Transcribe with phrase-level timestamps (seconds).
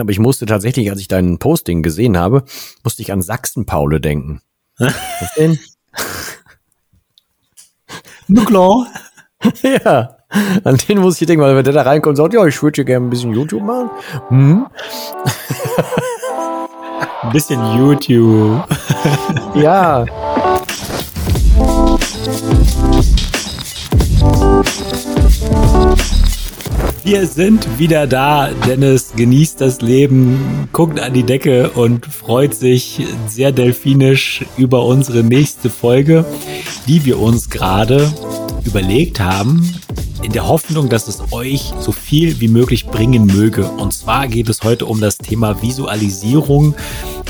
[0.00, 2.44] aber ich musste tatsächlich, als ich dein Posting gesehen habe,
[2.82, 4.40] musste ich an Sachsen-Paule denken.
[4.78, 5.58] Was denn?
[8.26, 8.86] Na klar.
[9.62, 10.16] ja,
[10.64, 12.76] an den muss ich denken, weil wenn der da reinkommt und sagt, ja, ich würde
[12.76, 13.90] hier gerne ein bisschen YouTube machen.
[14.28, 14.66] Hm?
[17.22, 18.64] ein bisschen YouTube.
[19.54, 20.06] ja.
[27.04, 28.48] Wir sind wieder da.
[28.66, 35.22] Dennis genießt das Leben, guckt an die Decke und freut sich sehr delfinisch über unsere
[35.22, 36.24] nächste Folge,
[36.86, 38.10] die wir uns gerade
[38.64, 39.70] überlegt haben,
[40.22, 43.66] in der Hoffnung, dass es euch so viel wie möglich bringen möge.
[43.66, 46.74] Und zwar geht es heute um das Thema Visualisierung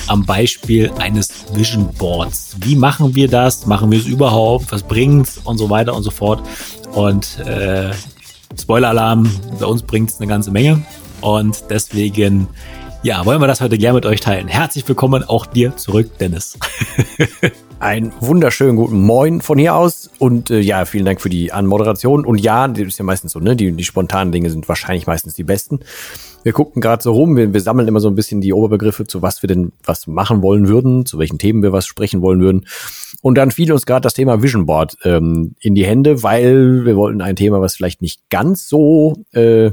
[0.06, 2.54] am Beispiel eines Vision Boards.
[2.60, 3.66] Wie machen wir das?
[3.66, 4.70] Machen wir es überhaupt?
[4.70, 5.41] Was bringt's?
[5.43, 6.45] Und so weiter und so fort.
[6.93, 7.91] Und äh,
[8.59, 10.83] Spoiler-Alarm, bei uns bringt es eine ganze Menge.
[11.21, 12.49] Und deswegen,
[13.03, 14.49] ja, wollen wir das heute gerne mit euch teilen.
[14.49, 16.59] Herzlich willkommen auch dir zurück, Dennis.
[17.80, 22.24] Einen wunderschönen guten Moin von hier aus und äh, ja, vielen Dank für die Anmoderation.
[22.24, 23.57] Und ja, das ist ja meistens so, ne?
[23.57, 25.80] Die, die spontanen Dinge sind wahrscheinlich meistens die besten.
[26.45, 29.23] Wir gucken gerade so rum, wir, wir sammeln immer so ein bisschen die Oberbegriffe, zu
[29.23, 32.66] was wir denn was machen wollen würden, zu welchen Themen wir was sprechen wollen würden.
[33.23, 36.96] Und dann fiel uns gerade das Thema Vision Board ähm, in die Hände, weil wir
[36.96, 39.70] wollten ein Thema, was vielleicht nicht ganz so äh,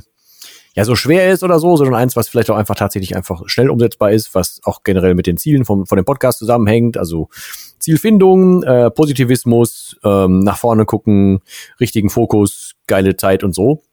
[0.76, 3.70] ja so schwer ist oder so, sondern eins, was vielleicht auch einfach tatsächlich einfach schnell
[3.70, 6.98] umsetzbar ist, was auch generell mit den Zielen vom, von dem Podcast zusammenhängt.
[6.98, 7.30] Also
[7.80, 11.42] Zielfindung, äh, Positivismus, ähm, nach vorne gucken,
[11.80, 13.84] richtigen Fokus, geile Zeit und so.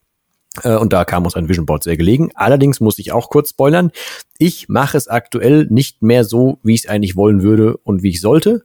[0.62, 2.30] Äh, und da kam uns ein Vision Board sehr gelegen.
[2.34, 3.90] Allerdings muss ich auch kurz spoilern.
[4.38, 8.10] Ich mache es aktuell nicht mehr so, wie ich es eigentlich wollen würde und wie
[8.10, 8.64] ich sollte.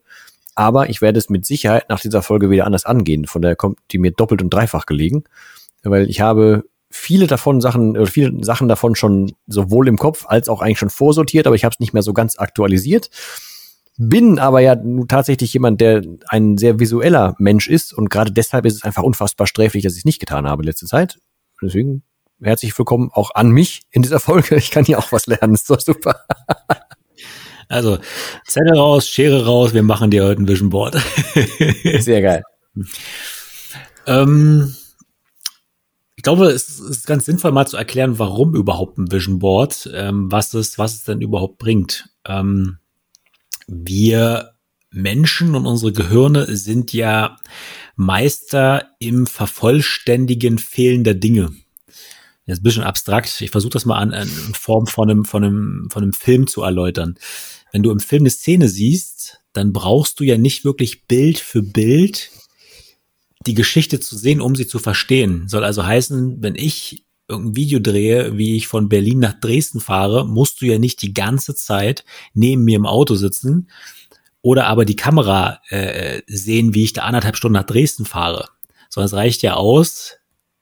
[0.55, 3.25] Aber ich werde es mit Sicherheit nach dieser Folge wieder anders angehen.
[3.25, 5.23] Von daher kommt die mir doppelt und dreifach gelegen.
[5.83, 10.47] Weil ich habe viele davon Sachen, oder viele Sachen davon schon sowohl im Kopf als
[10.47, 13.09] auch eigentlich schon vorsortiert, aber ich habe es nicht mehr so ganz aktualisiert.
[13.97, 14.75] Bin aber ja
[15.07, 19.47] tatsächlich jemand, der ein sehr visueller Mensch ist und gerade deshalb ist es einfach unfassbar
[19.47, 21.19] sträflich, dass ich es nicht getan habe letzte Zeit.
[21.63, 22.03] Deswegen
[22.41, 24.55] herzlich willkommen auch an mich in dieser Folge.
[24.57, 26.25] Ich kann hier auch was lernen, ist doch super.
[27.69, 27.97] Also,
[28.45, 31.01] Zettel raus, Schere raus, wir machen dir heute ein Vision Board.
[31.99, 32.43] Sehr geil.
[34.05, 34.75] ähm,
[36.15, 40.31] ich glaube, es ist ganz sinnvoll, mal zu erklären, warum überhaupt ein Vision Board, ähm,
[40.31, 42.09] was es, was es denn überhaupt bringt.
[42.25, 42.77] Ähm,
[43.67, 44.53] wir
[44.91, 47.37] Menschen und unsere Gehirne sind ja
[47.95, 51.53] Meister im Vervollständigen fehlender Dinge.
[52.45, 53.39] Das ist ein bisschen abstrakt.
[53.41, 56.61] Ich versuche das mal an, in Form von einem, von, einem, von einem Film zu
[56.61, 57.15] erläutern.
[57.71, 61.61] Wenn du im Film eine Szene siehst, dann brauchst du ja nicht wirklich Bild für
[61.61, 62.31] Bild
[63.45, 65.47] die Geschichte zu sehen, um sie zu verstehen.
[65.47, 70.25] Soll also heißen, wenn ich irgendein Video drehe, wie ich von Berlin nach Dresden fahre,
[70.25, 72.03] musst du ja nicht die ganze Zeit
[72.33, 73.69] neben mir im Auto sitzen
[74.43, 78.49] oder aber die Kamera äh, sehen, wie ich da anderthalb Stunden nach Dresden fahre.
[78.89, 80.17] Sondern es reicht ja aus,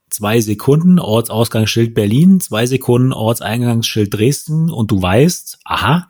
[0.09, 6.09] zwei Sekunden Ortsausgangsschild Berlin, zwei Sekunden Ortseingangsschild Dresden und du weißt, aha,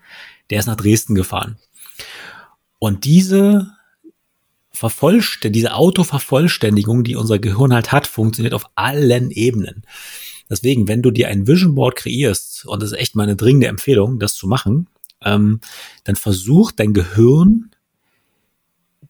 [0.49, 1.57] der ist nach Dresden gefahren.
[2.77, 3.71] Und diese
[4.71, 9.83] Vervollständigung, diese Autovervollständigung, die unser Gehirn halt hat, funktioniert auf allen Ebenen.
[10.49, 14.19] Deswegen, wenn du dir ein Vision Board kreierst, und das ist echt meine dringende Empfehlung,
[14.19, 14.87] das zu machen,
[15.23, 15.61] ähm,
[16.03, 17.71] dann versuch dein Gehirn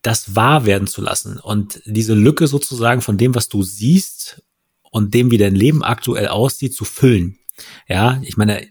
[0.02, 4.42] das wahr werden zu lassen und diese Lücke sozusagen von dem, was du siehst
[4.90, 7.38] und dem, wie dein Leben aktuell aussieht, zu füllen.
[7.88, 8.68] Ja, ich meine,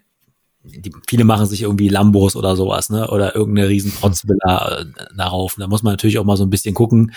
[0.62, 3.08] die, viele machen sich irgendwie Lambos oder sowas, ne?
[3.10, 4.84] Oder irgendeine riesen Protzvilla äh,
[5.16, 5.54] darauf.
[5.56, 7.12] Da muss man natürlich auch mal so ein bisschen gucken,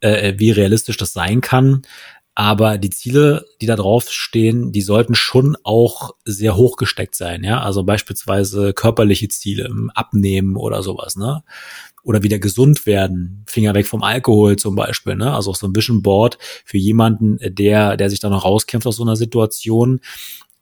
[0.00, 1.82] äh, wie realistisch das sein kann.
[2.38, 7.42] Aber die Ziele, die da drauf stehen, die sollten schon auch sehr hoch gesteckt sein,
[7.42, 7.62] ja.
[7.62, 11.42] Also beispielsweise körperliche Ziele, Abnehmen oder sowas, ne?
[12.02, 15.34] Oder wieder gesund werden, Finger weg vom Alkohol zum Beispiel, ne?
[15.34, 16.36] Also auch so ein Vision Board
[16.66, 20.00] für jemanden, der, der sich da noch rauskämpft aus so einer Situation,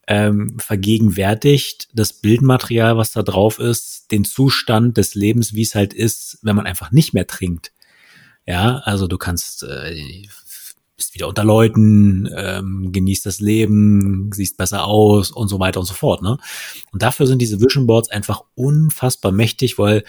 [0.06, 5.92] ähm, vergegenwärtigt das Bildmaterial, was da drauf ist, den Zustand des Lebens, wie es halt
[5.92, 7.72] ist, wenn man einfach nicht mehr trinkt.
[8.46, 10.22] Ja, also du kannst äh,
[10.96, 15.86] bist wieder unter Leuten, ähm, genießt das Leben, siehst besser aus und so weiter und
[15.86, 16.22] so fort.
[16.22, 16.38] Ne?
[16.92, 20.04] Und dafür sind diese Vision Boards einfach unfassbar mächtig, weil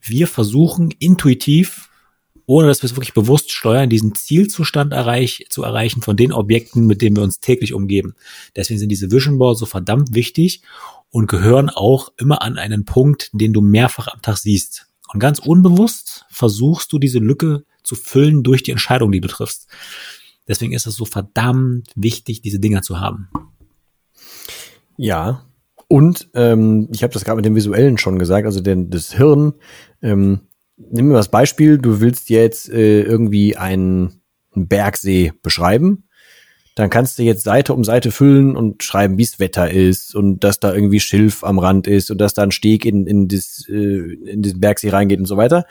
[0.00, 1.88] wir versuchen intuitiv
[2.48, 6.86] ohne dass wir es wirklich bewusst steuern, diesen Zielzustand erreich, zu erreichen von den Objekten,
[6.86, 8.14] mit denen wir uns täglich umgeben.
[8.56, 10.62] Deswegen sind diese Vision Boards so verdammt wichtig
[11.10, 14.86] und gehören auch immer an einen Punkt, den du mehrfach am Tag siehst.
[15.12, 19.68] Und ganz unbewusst versuchst du diese Lücke zu füllen durch die Entscheidung, die du triffst.
[20.48, 23.28] Deswegen ist es so verdammt wichtig, diese Dinger zu haben.
[24.96, 25.44] Ja,
[25.86, 29.54] Und ähm, ich habe das gerade mit dem Visuellen schon gesagt, also denn das Hirn,
[30.02, 30.40] ähm,
[30.76, 34.20] nimm mir das Beispiel, du willst jetzt äh, irgendwie einen,
[34.54, 36.04] einen Bergsee beschreiben
[36.78, 40.44] dann kannst du jetzt Seite um Seite füllen und schreiben, wie es Wetter ist und
[40.44, 43.64] dass da irgendwie Schilf am Rand ist und dass da ein Steg in, in, das,
[43.68, 45.66] äh, in diesen Bergsee reingeht und so weiter.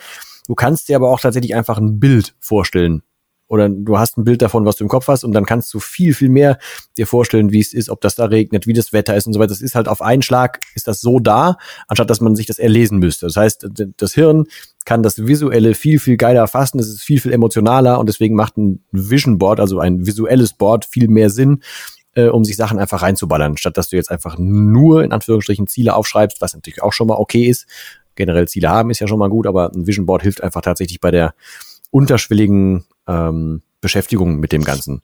[0.47, 3.03] Du kannst dir aber auch tatsächlich einfach ein Bild vorstellen.
[3.47, 5.79] Oder du hast ein Bild davon, was du im Kopf hast, und dann kannst du
[5.79, 6.57] viel, viel mehr
[6.97, 9.39] dir vorstellen, wie es ist, ob das da regnet, wie das Wetter ist und so
[9.39, 9.49] weiter.
[9.49, 11.57] Das ist halt auf einen Schlag, ist das so da,
[11.87, 13.25] anstatt dass man sich das erlesen müsste.
[13.27, 13.67] Das heißt,
[13.97, 14.45] das Hirn
[14.85, 16.79] kann das Visuelle viel, viel geiler erfassen.
[16.79, 20.85] Es ist viel, viel emotionaler und deswegen macht ein Vision Board, also ein visuelles Board,
[20.85, 21.61] viel mehr Sinn,
[22.15, 25.93] äh, um sich Sachen einfach reinzuballern, statt dass du jetzt einfach nur in Anführungsstrichen Ziele
[25.95, 27.67] aufschreibst, was natürlich auch schon mal okay ist.
[28.15, 30.99] Generell Ziele haben ist ja schon mal gut, aber ein Vision Board hilft einfach tatsächlich
[30.99, 31.35] bei der
[31.91, 35.01] unterschwelligen ähm, Beschäftigung mit dem Ganzen.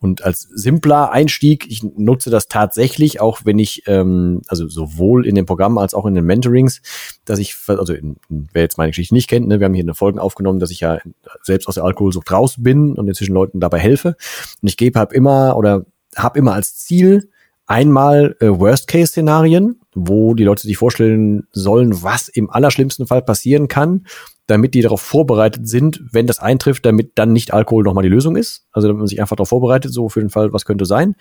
[0.00, 5.36] Und als simpler Einstieg, ich nutze das tatsächlich, auch wenn ich, ähm, also sowohl in
[5.36, 6.82] dem Programm als auch in den Mentorings,
[7.24, 9.94] dass ich, also in, wer jetzt meine Geschichte nicht kennt, ne, wir haben hier eine
[9.94, 10.98] Folge aufgenommen, dass ich ja
[11.42, 14.16] selbst aus der Alkoholsucht raus bin und inzwischen Leuten dabei helfe.
[14.60, 15.86] Und ich gebe halt immer oder
[16.16, 17.30] habe immer als Ziel
[17.66, 24.06] einmal äh, Worst-Case-Szenarien, wo die Leute sich vorstellen sollen, was im allerschlimmsten Fall passieren kann
[24.48, 28.34] damit die darauf vorbereitet sind, wenn das eintrifft, damit dann nicht Alkohol nochmal die Lösung
[28.34, 28.66] ist.
[28.72, 31.14] Also damit man sich einfach darauf vorbereitet, so für den Fall, was könnte sein.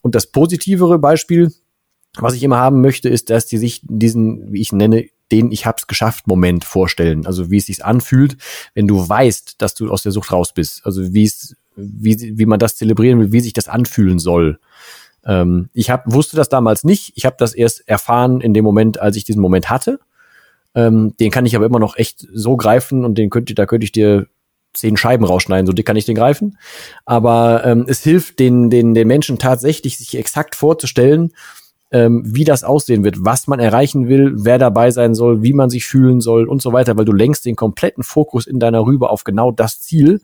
[0.00, 1.52] Und das positivere Beispiel,
[2.16, 5.66] was ich immer haben möchte, ist, dass die sich diesen, wie ich nenne, den ich
[5.66, 7.26] hab's geschafft Moment vorstellen.
[7.26, 8.38] Also wie es sich anfühlt,
[8.72, 10.86] wenn du weißt, dass du aus der Sucht raus bist.
[10.86, 14.58] Also wie es, wie, wie man das zelebrieren will, wie sich das anfühlen soll.
[15.26, 17.12] Ähm, ich hab, wusste das damals nicht.
[17.14, 20.00] Ich habe das erst erfahren in dem Moment, als ich diesen Moment hatte.
[20.74, 23.84] Ähm, den kann ich aber immer noch echt so greifen und den könnte, da könnte
[23.84, 24.26] ich dir
[24.72, 26.58] zehn Scheiben rausschneiden, so dick kann ich den greifen.
[27.04, 31.32] Aber ähm, es hilft den, den, den Menschen tatsächlich, sich exakt vorzustellen,
[31.92, 35.70] ähm, wie das aussehen wird, was man erreichen will, wer dabei sein soll, wie man
[35.70, 39.10] sich fühlen soll und so weiter, weil du lenkst den kompletten Fokus in deiner Rübe
[39.10, 40.20] auf genau das Ziel.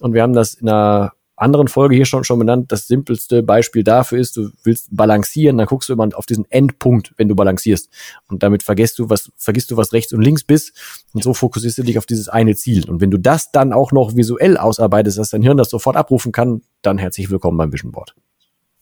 [0.00, 3.84] Und wir haben das in einer anderen Folge hier schon, schon benannt, das simpelste Beispiel
[3.84, 7.90] dafür ist, du willst balancieren, dann guckst du immer auf diesen Endpunkt, wenn du balancierst.
[8.28, 10.72] Und damit vergisst du, was, vergisst du, was rechts und links bist.
[11.12, 12.88] Und so fokussierst du dich auf dieses eine Ziel.
[12.88, 16.32] Und wenn du das dann auch noch visuell ausarbeitest, dass dein Hirn das sofort abrufen
[16.32, 18.14] kann, dann herzlich willkommen beim Vision Board.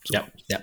[0.04, 0.14] So.
[0.14, 0.58] Ja, ja.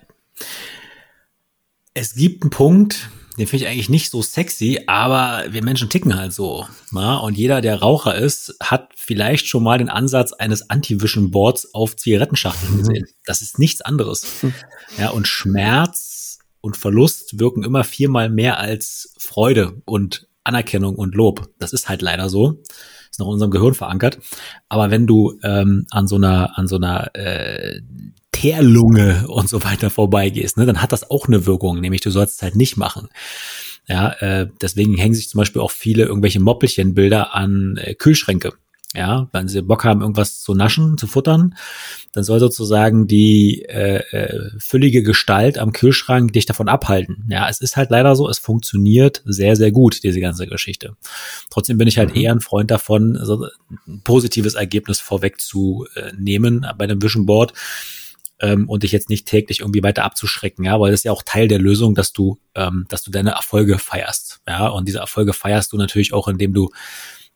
[1.93, 6.15] Es gibt einen Punkt, den finde ich eigentlich nicht so sexy, aber wir Menschen ticken
[6.15, 6.67] halt so.
[6.91, 7.17] Na?
[7.17, 12.73] Und jeder, der Raucher ist, hat vielleicht schon mal den Ansatz eines Anti-Vision-Boards auf Zigarettenschachteln
[12.73, 12.77] mhm.
[12.79, 13.05] gesehen.
[13.25, 14.41] Das ist nichts anderes.
[14.41, 14.53] Hm.
[14.97, 21.49] Ja, und Schmerz und Verlust wirken immer viermal mehr als Freude und Anerkennung und Lob.
[21.59, 22.61] Das ist halt leider so.
[23.09, 24.19] Ist noch in unserem Gehirn verankert.
[24.69, 27.81] Aber wenn du ähm, an so einer, an so einer äh,
[28.41, 32.37] Teerlunge und so weiter vorbeigehst, ne, dann hat das auch eine Wirkung, nämlich du sollst
[32.37, 33.07] es halt nicht machen.
[33.87, 38.53] Ja, äh, deswegen hängen sich zum Beispiel auch viele irgendwelche Moppelchenbilder an äh, Kühlschränke.
[38.95, 41.55] Ja, wenn sie Bock haben, irgendwas zu naschen, zu futtern,
[42.11, 47.25] dann soll sozusagen die äh, äh, füllige Gestalt am Kühlschrank dich davon abhalten.
[47.29, 50.97] Ja, es ist halt leider so, es funktioniert sehr, sehr gut, diese ganze Geschichte.
[51.49, 52.21] Trotzdem bin ich halt mhm.
[52.21, 53.45] eher ein Freund davon, so
[53.87, 57.53] ein positives Ergebnis vorwegzunehmen bei dem Vision Board
[58.41, 61.23] ähm, und dich jetzt nicht täglich irgendwie weiter abzuschrecken, ja, weil das ist ja auch
[61.23, 65.33] Teil der Lösung, dass du, ähm, dass du deine Erfolge feierst, ja, und diese Erfolge
[65.33, 66.69] feierst du natürlich auch, indem du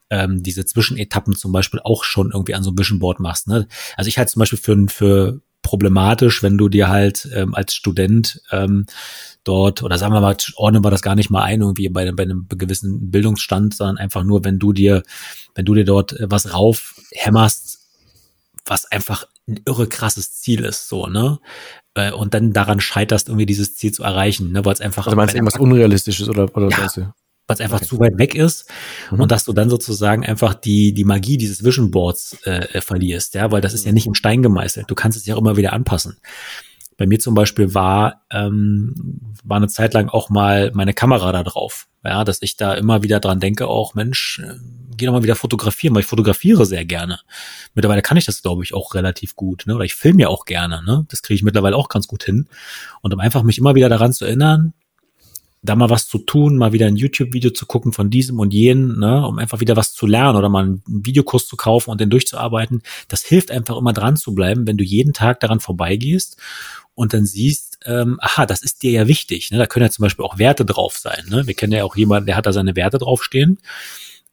[0.10, 3.48] ähm, diese Zwischenetappen zum Beispiel auch schon irgendwie an so einem Vision Board machst.
[3.48, 3.68] Ne?
[3.98, 8.42] Also ich halte zum Beispiel für, für problematisch, wenn du dir halt ähm, als Student
[8.52, 8.86] ähm,
[9.44, 12.24] dort, oder sagen wir mal, ordnen wir das gar nicht mal ein, irgendwie bei, bei
[12.24, 15.02] einem gewissen Bildungsstand, sondern einfach nur, wenn du dir,
[15.56, 17.80] wenn du dir dort äh, was raufhämmerst,
[18.66, 21.40] was einfach ein irre krasses Ziel ist, so, ne?
[21.94, 24.66] Äh, und dann daran scheiterst, irgendwie dieses Ziel zu erreichen, ne?
[24.66, 25.06] Weil es einfach.
[25.06, 26.98] Also meinst du irgendwas Unrealistisches oder, oder ja, was?
[26.98, 27.86] Weil es einfach okay.
[27.88, 28.68] zu weit weg ist
[29.12, 29.22] mhm.
[29.22, 33.52] und dass du dann sozusagen einfach die, die Magie dieses Vision Boards äh, verlierst, ja,
[33.52, 34.90] weil das ist ja nicht im Stein gemeißelt.
[34.90, 36.18] Du kannst es ja auch immer wieder anpassen.
[36.98, 41.44] Bei mir zum Beispiel war, ähm, war eine Zeit lang auch mal meine Kamera da
[41.44, 41.88] drauf.
[42.04, 44.56] Ja, dass ich da immer wieder dran denke, auch Mensch, äh,
[44.96, 47.20] geh doch mal wieder fotografieren, weil ich fotografiere sehr gerne.
[47.74, 49.76] Mittlerweile kann ich das, glaube ich, auch relativ gut, ne?
[49.76, 51.06] Oder ich filme ja auch gerne, ne?
[51.10, 52.48] Das kriege ich mittlerweile auch ganz gut hin.
[53.02, 54.74] Und um einfach mich immer wieder daran zu erinnern,
[55.66, 59.00] da mal was zu tun, mal wieder ein YouTube-Video zu gucken von diesem und jenen,
[59.00, 62.10] ne, um einfach wieder was zu lernen oder mal einen Videokurs zu kaufen und den
[62.10, 62.84] durchzuarbeiten.
[63.08, 66.38] Das hilft einfach immer dran zu bleiben, wenn du jeden Tag daran vorbeigehst
[66.96, 69.52] und dann siehst, ähm, aha, das ist dir ja wichtig.
[69.52, 69.58] Ne?
[69.58, 71.26] Da können ja zum Beispiel auch Werte drauf sein.
[71.30, 71.46] Ne?
[71.46, 73.60] Wir kennen ja auch jemanden, der hat da seine Werte draufstehen.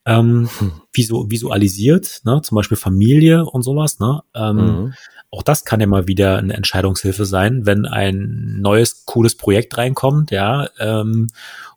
[0.05, 0.73] Ähm, hm.
[0.93, 2.41] visu visualisiert, ne?
[2.43, 4.01] zum Beispiel Familie und sowas.
[4.01, 4.23] Ne?
[4.35, 4.95] Ähm, mhm.
[5.35, 10.31] Auch das kann ja mal wieder eine Entscheidungshilfe sein, wenn ein neues, cooles Projekt reinkommt,
[10.31, 11.29] ja, ähm,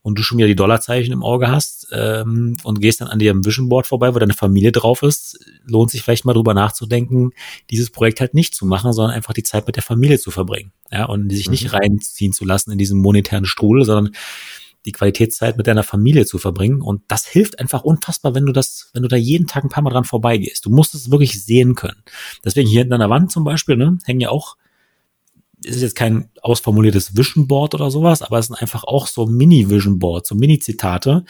[0.01, 3.33] und du schon wieder die Dollarzeichen im Auge hast ähm, und gehst dann an dir
[3.33, 7.31] Vision Board vorbei, wo deine Familie drauf ist, lohnt sich vielleicht mal drüber nachzudenken,
[7.71, 10.73] dieses Projekt halt nicht zu machen, sondern einfach die Zeit mit der Familie zu verbringen,
[10.91, 11.51] ja, und sich mhm.
[11.51, 14.13] nicht reinziehen zu lassen in diesen monetären Strudel, sondern
[14.85, 16.81] die Qualitätszeit mit deiner Familie zu verbringen.
[16.81, 19.83] Und das hilft einfach unfassbar, wenn du das, wenn du da jeden Tag ein paar
[19.83, 20.65] Mal dran vorbeigehst.
[20.65, 22.03] Du musst es wirklich sehen können.
[22.43, 24.57] Deswegen hier in deiner Wand zum Beispiel, ne, hängen ja auch,
[25.63, 29.99] ist jetzt kein ausformuliertes Vision Board oder sowas, aber es sind einfach auch so Mini-Vision
[29.99, 31.25] Board, so Mini-Zitate.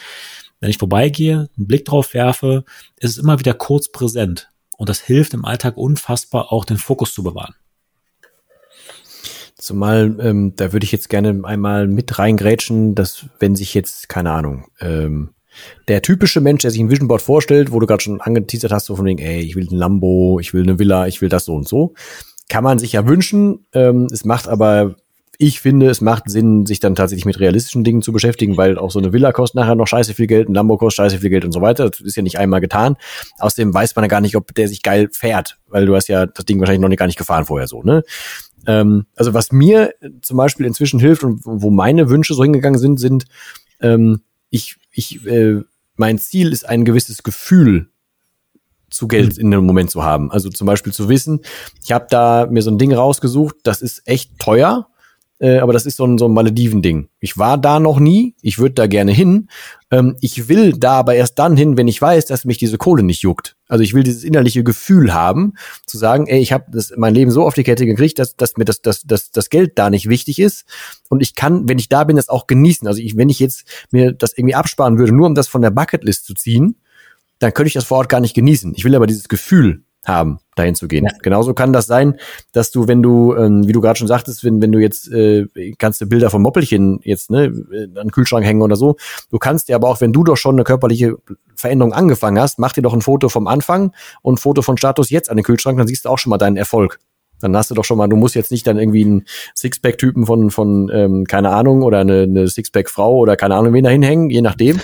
[0.60, 2.66] Wenn ich vorbeigehe, einen Blick drauf werfe,
[2.98, 4.50] ist es immer wieder kurz präsent.
[4.78, 7.56] Und das hilft im Alltag unfassbar, auch den Fokus zu bewahren.
[9.66, 14.30] Zumal, ähm, da würde ich jetzt gerne einmal mit reingrätschen, dass wenn sich jetzt, keine
[14.30, 15.32] Ahnung, ähm,
[15.88, 18.86] der typische Mensch, der sich ein Vision Board vorstellt, wo du gerade schon angeteasert hast,
[18.86, 21.46] so von wegen, ey, ich will ein Lambo, ich will eine Villa, ich will das
[21.46, 21.96] so und so,
[22.48, 23.66] kann man sich ja wünschen.
[23.74, 24.98] Ähm, es macht aber,
[25.40, 28.92] ich finde, es macht Sinn, sich dann tatsächlich mit realistischen Dingen zu beschäftigen, weil auch
[28.92, 31.44] so eine Villa kostet nachher noch scheiße viel Geld, ein Lambo kostet scheiße viel Geld
[31.44, 31.90] und so weiter.
[31.90, 32.98] Das ist ja nicht einmal getan.
[33.40, 36.28] Außerdem weiß man ja gar nicht, ob der sich geil fährt, weil du hast ja
[36.28, 38.04] das Ding wahrscheinlich noch gar nicht gefahren vorher so, ne?
[38.68, 43.00] Ähm, also was mir zum Beispiel inzwischen hilft und wo meine Wünsche so hingegangen sind,
[43.00, 43.26] sind,
[43.82, 45.62] ähm, ich, ich, äh,
[45.96, 47.90] mein Ziel ist ein gewisses Gefühl
[48.90, 50.32] zu Geld in dem Moment zu haben.
[50.32, 51.42] Also zum Beispiel zu wissen,
[51.84, 54.88] ich habe da mir so ein Ding rausgesucht, das ist echt teuer
[55.40, 57.10] äh, aber das ist so ein, so ein Malediven-Ding.
[57.20, 59.50] Ich war da noch nie, ich würde da gerne hin.
[59.92, 63.04] Ähm, ich will da aber erst dann hin, wenn ich weiß, dass mich diese Kohle
[63.04, 63.58] nicht juckt.
[63.68, 65.54] Also ich will dieses innerliche Gefühl haben,
[65.86, 66.66] zu sagen, ey, ich habe
[66.96, 69.78] mein Leben so auf die Kette gekriegt, dass, dass mir das, das, das, das Geld
[69.78, 70.66] da nicht wichtig ist.
[71.10, 72.88] Und ich kann, wenn ich da bin, das auch genießen.
[72.88, 75.72] Also ich, wenn ich jetzt mir das irgendwie absparen würde, nur um das von der
[75.72, 76.78] Bucketlist zu ziehen,
[77.40, 78.74] dann könnte ich das vor Ort gar nicht genießen.
[78.76, 81.06] Ich will aber dieses Gefühl haben, dahin zu gehen.
[81.06, 81.12] Ja.
[81.22, 82.18] Genauso kann das sein,
[82.52, 85.46] dass du, wenn du, ähm, wie du gerade schon sagtest, wenn, wenn du jetzt, äh,
[85.78, 87.46] kannst du Bilder von Moppelchen jetzt, ne,
[87.96, 88.96] an den Kühlschrank hängen oder so,
[89.32, 91.16] du kannst dir aber auch, wenn du doch schon eine körperliche
[91.56, 95.10] Veränderung angefangen hast, mach dir doch ein Foto vom Anfang und ein Foto von Status
[95.10, 97.00] jetzt an den Kühlschrank, dann siehst du auch schon mal deinen Erfolg.
[97.42, 100.52] Dann hast du doch schon mal, du musst jetzt nicht dann irgendwie einen Sixpack-Typen von,
[100.52, 104.42] von ähm, keine Ahnung, oder eine, eine Sixpack-Frau oder keine Ahnung, wen da hinhängen, je
[104.42, 104.80] nachdem,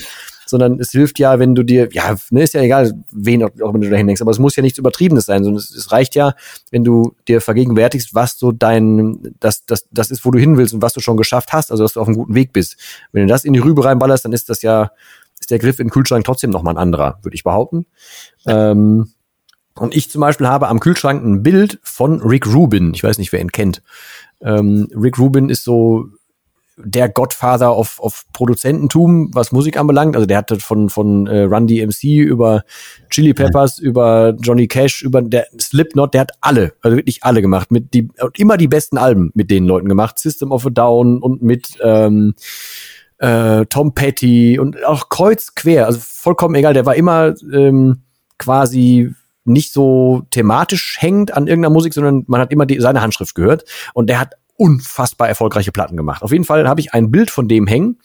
[0.52, 3.74] sondern es hilft ja, wenn du dir, ja, ne, ist ja egal, wen auch, auch
[3.74, 6.14] wenn du da hindenkst, aber es muss ja nichts Übertriebenes sein, sondern es, es, reicht
[6.14, 6.36] ja,
[6.70, 10.74] wenn du dir vergegenwärtigst, was so dein, das, das, das ist, wo du hin willst
[10.74, 12.78] und was du schon geschafft hast, also dass du auf einem guten Weg bist.
[13.12, 14.92] Wenn du das in die Rübe reinballerst, dann ist das ja,
[15.40, 17.88] ist der Griff in den Kühlschrank trotzdem nochmal ein anderer, würde ich behaupten.
[18.46, 19.12] Ähm,
[19.76, 22.94] und ich zum Beispiel habe am Kühlschrank ein Bild von Rick Rubin.
[22.94, 23.82] Ich weiß nicht, wer ihn kennt.
[24.42, 26.10] Ähm, Rick Rubin ist so
[26.84, 30.16] der Godfather of, of Produzententum, was Musik anbelangt.
[30.16, 32.64] Also der hatte von, von äh, Run DMC über
[33.10, 33.86] Chili Peppers, ja.
[33.86, 37.72] über Johnny Cash, über der Slipknot, der hat alle, also wirklich alle gemacht.
[37.72, 40.20] Mit die, und immer die besten Alben mit den Leuten gemacht.
[40.20, 42.34] System of a Down und mit ähm,
[43.20, 46.74] äh, Tom Petty und auch kreuz quer, also vollkommen egal.
[46.74, 48.02] Der war immer ähm,
[48.38, 53.36] quasi nicht so thematisch hängend an irgendeiner Musik, sondern man hat immer die, seine Handschrift
[53.36, 53.66] gehört.
[53.94, 56.22] Und der hat unfassbar erfolgreiche Platten gemacht.
[56.22, 57.98] Auf jeden Fall habe ich ein Bild von dem hängen.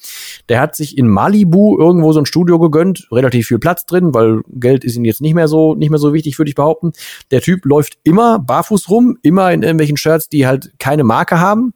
[0.48, 4.40] Der hat sich in Malibu irgendwo so ein Studio gegönnt, relativ viel Platz drin, weil
[4.48, 6.92] Geld ist ihm jetzt nicht mehr so nicht mehr so wichtig, würde ich behaupten.
[7.30, 11.75] Der Typ läuft immer barfuß rum, immer in irgendwelchen Shirts, die halt keine Marke haben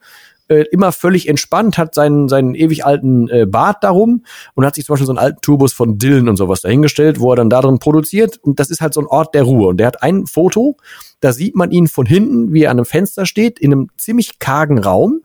[0.50, 4.84] äh, immer völlig entspannt, hat seinen, seinen ewig alten äh, Bart darum und hat sich
[4.84, 7.78] zum Beispiel so einen alten Turbus von Dylan und sowas dahingestellt, wo er dann darin
[7.78, 8.38] produziert.
[8.38, 9.68] Und das ist halt so ein Ort der Ruhe.
[9.68, 10.76] Und der hat ein Foto,
[11.20, 14.40] da sieht man ihn von hinten, wie er an einem Fenster steht, in einem ziemlich
[14.40, 15.20] kargen Raum.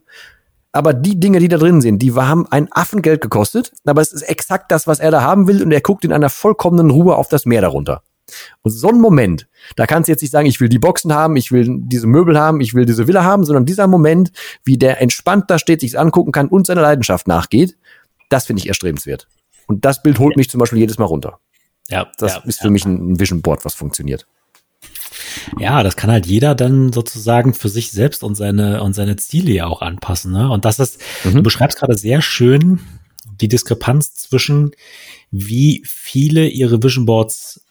[0.70, 3.72] Aber die Dinge, die da drin sind, die haben ein Affengeld gekostet.
[3.84, 5.60] Aber es ist exakt das, was er da haben will.
[5.60, 8.02] Und er guckt in einer vollkommenen Ruhe auf das Meer darunter.
[8.62, 11.36] Und so ein Moment, da kannst du jetzt nicht sagen, ich will die Boxen haben,
[11.36, 14.32] ich will diese Möbel haben, ich will diese Villa haben, sondern dieser Moment,
[14.64, 17.76] wie der entspannt da steht, sich's angucken kann und seiner Leidenschaft nachgeht,
[18.28, 19.28] das finde ich erstrebenswert.
[19.66, 21.38] Und das Bild holt mich zum Beispiel jedes Mal runter.
[21.88, 22.70] Ja, das ja, ist für ja.
[22.70, 24.26] mich ein Vision Board, was funktioniert.
[25.58, 29.52] Ja, das kann halt jeder dann sozusagen für sich selbst und seine und seine Ziele
[29.52, 30.32] ja auch anpassen.
[30.32, 30.50] Ne?
[30.50, 31.34] Und das ist, mhm.
[31.34, 32.80] du beschreibst gerade sehr schön
[33.40, 34.72] die Diskrepanz zwischen,
[35.30, 37.65] wie viele ihre Vision Boards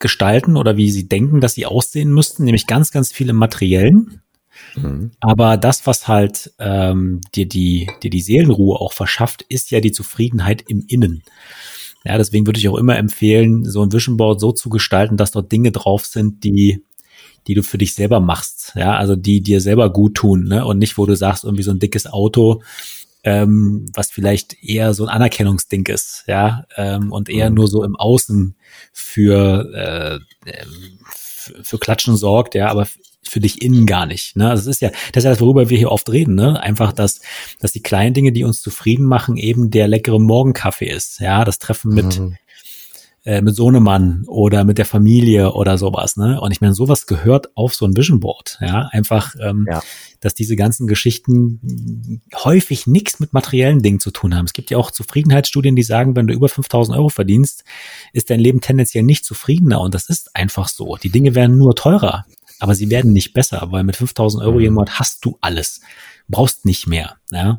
[0.00, 4.22] gestalten oder wie sie denken, dass sie aussehen müssten, nämlich ganz, ganz viele materiellen.
[4.74, 5.12] Mhm.
[5.20, 9.92] Aber das, was halt ähm, dir die dir die Seelenruhe auch verschafft, ist ja die
[9.92, 11.22] Zufriedenheit im Innen.
[12.04, 15.32] Ja, deswegen würde ich auch immer empfehlen, so ein Vision Board so zu gestalten, dass
[15.32, 16.82] dort Dinge drauf sind, die
[17.46, 20.64] die du für dich selber machst, ja, also die dir selber gut tun, ne?
[20.64, 22.62] Und nicht, wo du sagst, irgendwie so ein dickes Auto,
[23.24, 27.56] ähm, was vielleicht eher so ein Anerkennungsding ist, ja, ähm, und eher mhm.
[27.56, 28.56] nur so im Außen
[28.92, 30.52] für, äh,
[31.10, 32.86] für, für Klatschen sorgt, ja, aber
[33.22, 34.36] für dich innen gar nicht.
[34.36, 34.50] Ne?
[34.50, 36.60] Also das ist ja, das ist ja das, worüber wir hier oft reden, ne?
[36.60, 37.20] Einfach, dass,
[37.60, 41.20] dass die kleinen Dinge, die uns zufrieden machen, eben der leckere Morgenkaffee ist.
[41.20, 42.36] Ja, das Treffen mit, mhm.
[43.24, 46.40] Äh, mit Sohnemann oder mit der Familie oder sowas, ne?
[46.40, 48.58] Und ich meine, sowas gehört auf so ein Vision Board.
[48.60, 49.82] Ja, einfach, ähm, ja.
[50.20, 54.46] dass diese ganzen Geschichten häufig nichts mit materiellen Dingen zu tun haben.
[54.46, 57.64] Es gibt ja auch Zufriedenheitsstudien, die sagen, wenn du über 5000 Euro verdienst,
[58.12, 59.80] ist dein Leben tendenziell nicht zufriedener.
[59.80, 60.96] Und das ist einfach so.
[60.96, 62.24] Die Dinge werden nur teurer
[62.60, 64.60] aber sie werden nicht besser, weil mit 5000 Euro mhm.
[64.60, 65.80] jeden Monat hast du alles.
[66.28, 67.58] Brauchst nicht mehr, ja.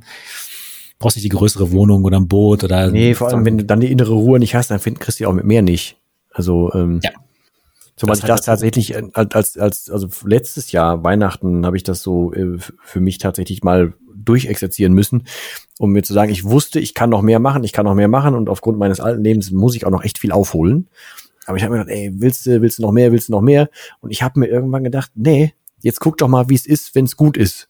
[1.02, 2.92] Brauchst nicht die größere Wohnung oder ein Boot oder.
[2.92, 5.28] Nee, vor allem, wenn du dann die innere Ruhe nicht hast, dann find, kriegst du
[5.28, 5.98] auch mit mehr nicht.
[6.32, 7.10] Also, ähm, ja.
[7.96, 12.34] Zumal ich das tatsächlich äh, als, als, also letztes Jahr Weihnachten habe ich das so
[12.34, 15.26] äh, für mich tatsächlich mal durchexerzieren müssen,
[15.80, 18.08] um mir zu sagen, ich wusste, ich kann noch mehr machen, ich kann noch mehr
[18.08, 20.88] machen und aufgrund meines alten Lebens muss ich auch noch echt viel aufholen.
[21.46, 23.42] Aber ich habe mir gedacht, ey, willst du, willst du noch mehr, willst du noch
[23.42, 23.70] mehr?
[24.00, 27.06] Und ich habe mir irgendwann gedacht, nee, jetzt guck doch mal, wie es ist, wenn
[27.06, 27.68] es gut ist.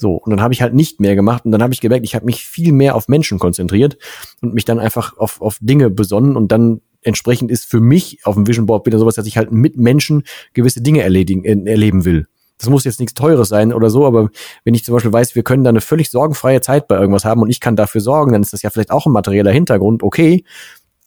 [0.00, 2.14] So, und dann habe ich halt nicht mehr gemacht und dann habe ich gemerkt, ich
[2.14, 3.98] habe mich viel mehr auf Menschen konzentriert
[4.40, 8.34] und mich dann einfach auf, auf Dinge besonnen und dann entsprechend ist für mich auf
[8.34, 12.04] dem Vision Board wieder sowas, dass ich halt mit Menschen gewisse Dinge erledigen, äh, erleben
[12.04, 12.26] will.
[12.58, 14.28] Das muss jetzt nichts Teures sein oder so, aber
[14.64, 17.40] wenn ich zum Beispiel weiß, wir können da eine völlig sorgenfreie Zeit bei irgendwas haben
[17.40, 20.44] und ich kann dafür sorgen, dann ist das ja vielleicht auch ein materieller Hintergrund, okay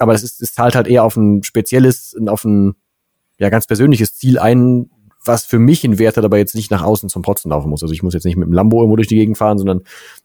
[0.03, 2.75] aber es, ist, es zahlt halt eher auf ein spezielles, auf ein
[3.39, 4.89] ja ganz persönliches Ziel ein,
[5.25, 7.81] was für mich einen Wert hat, aber jetzt nicht nach außen zum Protzen laufen muss.
[7.81, 9.81] Also ich muss jetzt nicht mit dem Lambo irgendwo durch die Gegend fahren, sondern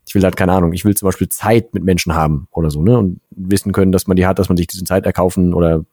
[0.07, 2.83] ich will halt keine Ahnung, ich will zum Beispiel Zeit mit Menschen haben oder so,
[2.83, 2.99] ne?
[2.99, 5.85] Und wissen können, dass man die hat, dass man sich diese Zeit erkaufen oder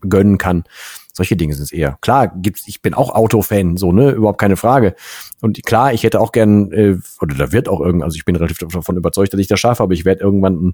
[0.00, 0.64] gönnen kann.
[1.12, 1.98] Solche Dinge sind es eher.
[2.00, 4.94] Klar, gibt's, ich bin auch Autofan, so, ne, überhaupt keine Frage.
[5.40, 8.36] Und klar, ich hätte auch gern, äh, oder da wird auch irgendwann, also ich bin
[8.36, 10.72] relativ davon überzeugt, dass ich das schaffe, aber ich werde irgendwann ein,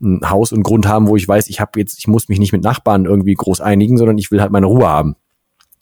[0.00, 2.52] ein Haus und Grund haben, wo ich weiß, ich habe jetzt, ich muss mich nicht
[2.52, 5.16] mit Nachbarn irgendwie groß einigen, sondern ich will halt meine Ruhe haben.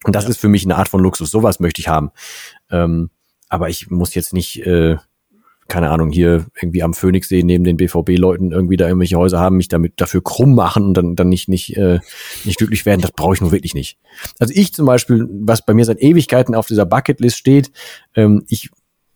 [0.05, 0.31] Und das ja.
[0.31, 1.31] ist für mich eine Art von Luxus.
[1.31, 2.11] Sowas möchte ich haben.
[2.71, 3.11] Ähm,
[3.49, 4.97] aber ich muss jetzt nicht äh,
[5.71, 9.69] keine Ahnung, hier irgendwie am Phoenixsee neben den BVB-Leuten irgendwie da irgendwelche Häuser haben, mich
[9.69, 12.01] damit dafür krumm machen und dann, dann nicht, nicht, äh,
[12.45, 13.97] nicht glücklich werden, das brauche ich nur wirklich nicht.
[14.39, 17.71] Also ich zum Beispiel, was bei mir seit Ewigkeiten auf dieser Bucketlist steht,
[18.15, 18.71] ähm, ich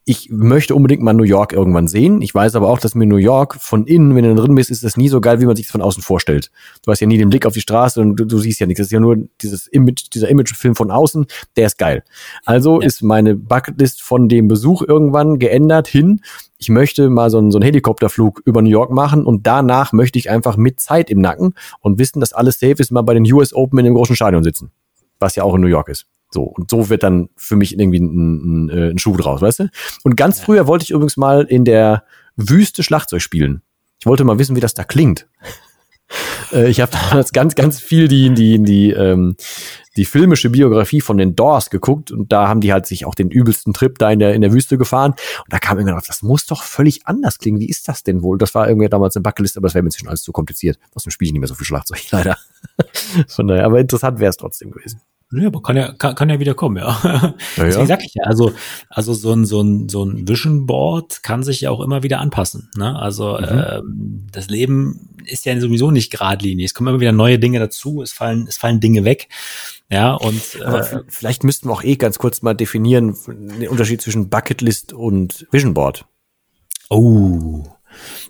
[0.07, 2.21] ich möchte unbedingt mal New York irgendwann sehen.
[2.21, 4.85] Ich weiß aber auch, dass mir New York von innen, wenn du drin bist, ist
[4.85, 6.51] das nie so geil, wie man sich das von außen vorstellt.
[6.85, 8.81] Du hast ja nie den Blick auf die Straße und du, du siehst ja nichts.
[8.81, 12.05] Das ist ja nur dieses Image, dieser Imagefilm von außen, der ist geil.
[12.45, 12.87] Also ja.
[12.87, 16.21] ist meine Bucketlist von dem Besuch irgendwann geändert hin.
[16.59, 20.19] Ich möchte mal so einen, so einen Helikopterflug über New York machen und danach möchte
[20.19, 23.31] ich einfach mit Zeit im Nacken und wissen, dass alles safe ist, mal bei den
[23.33, 24.71] US Open in dem großen Stadion sitzen.
[25.19, 26.07] Was ja auch in New York ist.
[26.35, 29.61] So, und so wird dann für mich irgendwie ein, ein, äh, ein Schuh draus, weißt
[29.61, 29.69] du?
[30.03, 32.03] Und ganz früher wollte ich übrigens mal in der
[32.35, 33.63] Wüste Schlagzeug spielen.
[34.01, 35.29] Ich wollte mal wissen, wie das da klingt.
[36.53, 39.37] Äh, ich habe damals ganz, ganz viel die, die, die, ähm,
[39.97, 43.31] die filmische Biografie von den Doors geguckt und da haben die halt sich auch den
[43.31, 46.23] übelsten Trip da in der, in der Wüste gefahren und da kam irgendwann auf, das
[46.23, 47.59] muss doch völlig anders klingen.
[47.59, 48.37] Wie ist das denn wohl?
[48.37, 50.79] Das war irgendwie damals eine Buckelist, aber das wäre mir inzwischen alles zu kompliziert.
[50.95, 52.37] Aus dem Spiel ich nicht mehr so viel Schlagzeug, leider.
[53.27, 55.01] Von daher, aber interessant wäre es trotzdem gewesen.
[55.33, 56.99] Ja, aber kann ja, kann, kann ja wieder kommen, ja.
[57.03, 58.53] ja Deswegen sag ich ja, also,
[58.89, 62.21] also so ein, so ein, so ein Vision Board kann sich ja auch immer wieder
[62.21, 62.71] anpassen.
[62.77, 62.97] Ne?
[62.97, 63.47] Also mhm.
[63.49, 66.67] ähm, das Leben ist ja sowieso nicht geradlinig.
[66.67, 69.29] Es kommen immer wieder neue Dinge dazu, es fallen, es fallen Dinge weg.
[69.91, 74.29] Ja, und äh, vielleicht müssten wir auch eh ganz kurz mal definieren den Unterschied zwischen
[74.29, 76.05] Bucketlist und Vision Board.
[76.91, 77.65] Oh,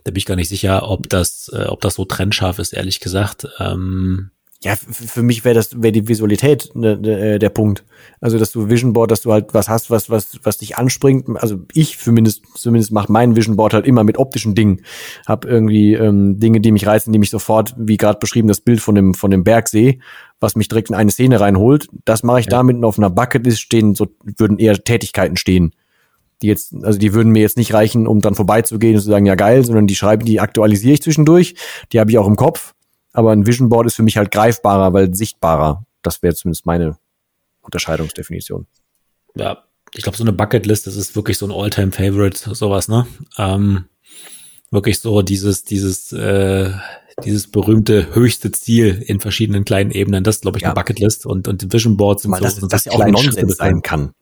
[0.05, 3.01] da bin ich gar nicht sicher, ob das, äh, ob das so trennscharf ist, ehrlich
[3.01, 3.47] gesagt.
[3.59, 4.31] Ähm,
[4.65, 7.85] ja, für mich wäre das wäre die Visualität ne, ne, der Punkt.
[8.21, 11.29] Also dass du Vision Board, dass du halt was hast, was was was dich anspringt.
[11.37, 14.81] Also ich zumindest zumindest mache mein Vision Board halt immer mit optischen Dingen.
[15.27, 18.81] Hab irgendwie ähm, Dinge, die mich reißen, die mich sofort, wie gerade beschrieben, das Bild
[18.81, 20.01] von dem von dem Bergsee,
[20.41, 21.89] was mich direkt in eine Szene reinholt.
[22.07, 22.51] Das mache ich ja.
[22.51, 24.07] damit und auf einer Bucketlist stehen so
[24.39, 25.75] würden eher Tätigkeiten stehen
[26.43, 29.25] die jetzt, also die würden mir jetzt nicht reichen, um dann vorbeizugehen und zu sagen,
[29.25, 31.55] ja geil, sondern die schreibe, die aktualisiere ich zwischendurch,
[31.93, 32.74] die habe ich auch im Kopf
[33.15, 35.87] aber ein Vision Board ist für mich halt greifbarer, weil sichtbarer.
[36.03, 36.99] Das wäre zumindest meine
[37.63, 38.67] Unterscheidungsdefinition.
[39.37, 43.07] Ja, ich glaube, so eine Bucketlist, das ist wirklich so ein All-Time-Favorite, sowas, ne?
[43.39, 43.85] Ähm,
[44.71, 46.73] wirklich so dieses, dieses, äh,
[47.25, 50.25] dieses berühmte höchste Ziel in verschiedenen kleinen Ebenen.
[50.25, 50.71] Das ist, glaube ich, ja.
[50.71, 53.57] eine Bucketlist und, und Vision Boards sind Mal, so, das, sind das ja auch Nonsens
[53.57, 54.13] sein kann.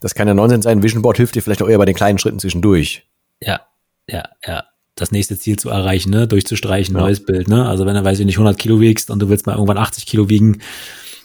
[0.00, 0.82] Das kann ja Nonsens sein.
[0.82, 3.08] Vision Board hilft dir vielleicht auch eher bei den kleinen Schritten zwischendurch.
[3.40, 3.62] Ja,
[4.06, 4.64] ja, ja
[4.96, 6.26] das nächste Ziel zu erreichen, ne?
[6.26, 7.02] durchzustreichen, ja.
[7.02, 7.48] neues Bild.
[7.48, 7.68] Ne?
[7.68, 10.06] Also wenn du, weiß ich nicht, 100 Kilo wiegst und du willst mal irgendwann 80
[10.06, 10.58] Kilo wiegen,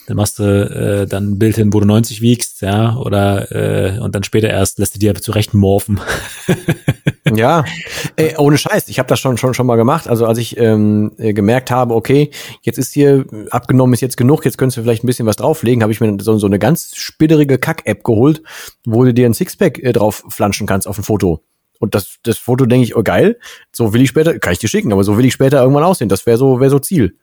[0.08, 4.00] dann machst du äh, dann ein Bild hin, wo du 90 wiegst, ja, oder äh,
[4.00, 6.02] und dann später erst lässt du dir zurecht morphen.
[7.36, 7.64] ja,
[8.18, 10.08] Ey, ohne Scheiß, ich habe das schon schon schon mal gemacht.
[10.08, 12.32] Also als ich ähm, äh, gemerkt habe, okay,
[12.62, 15.82] jetzt ist hier abgenommen ist jetzt genug, jetzt könntest du vielleicht ein bisschen was drauflegen,
[15.82, 18.42] habe ich mir so, so eine ganz spitterige Kack-App geholt,
[18.86, 21.42] wo du dir ein Sixpack äh, drauf flanschen kannst auf ein Foto.
[21.82, 23.40] Und das, das Foto denke ich, oh geil,
[23.72, 26.10] so will ich später, kann ich dir schicken, aber so will ich später irgendwann aussehen.
[26.10, 27.18] Das wäre so, wäre so Ziel.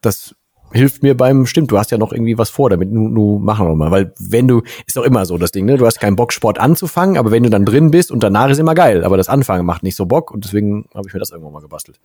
[0.00, 0.34] Das
[0.72, 3.66] hilft mir beim, stimmt, du hast ja noch irgendwie was vor damit, nu, nu machen
[3.66, 3.90] wir mal.
[3.90, 5.76] Weil wenn du, ist doch immer so das Ding, ne?
[5.76, 8.58] Du hast keinen Bock, Sport anzufangen, aber wenn du dann drin bist und danach ist
[8.58, 9.04] immer geil.
[9.04, 11.60] Aber das Anfangen macht nicht so Bock und deswegen habe ich mir das irgendwann mal
[11.60, 12.00] gebastelt.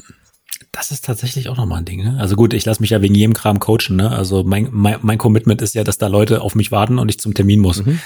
[0.72, 2.04] Das ist tatsächlich auch nochmal ein Ding.
[2.04, 2.18] Ne?
[2.20, 3.96] Also gut, ich lasse mich ja wegen jedem Kram coachen.
[3.96, 4.10] Ne?
[4.10, 7.20] Also mein, mein, mein Commitment ist ja, dass da Leute auf mich warten und ich
[7.20, 7.86] zum Termin muss.
[7.86, 8.00] Mhm.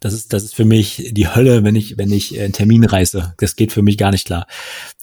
[0.00, 2.84] Das ist, das ist für mich die Hölle, wenn ich, wenn ich äh, einen Termin
[2.84, 3.34] reiße.
[3.38, 4.46] Das geht für mich gar nicht klar.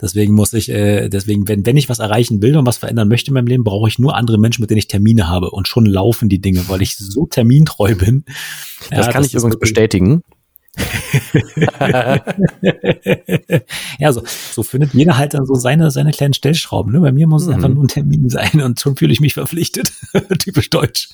[0.02, 3.32] Deswegen muss ich, äh, deswegen, wenn, wenn ich was erreichen will und was verändern möchte
[3.32, 5.52] in meinem Leben, brauche ich nur andere Menschen, mit denen ich Termine habe.
[5.52, 8.24] Und schon laufen die Dinge, weil ich so termintreu bin.
[8.90, 10.22] Das ja, kann das ich übrigens bestätigen.
[14.00, 16.92] ja, so, so findet jeder halt dann so seine, seine kleinen Stellschrauben.
[16.92, 17.00] Ne?
[17.00, 17.54] Bei mir muss es mhm.
[17.56, 19.92] einfach nur ein Termin sein und schon fühle ich mich verpflichtet.
[20.40, 21.10] Typisch deutsch.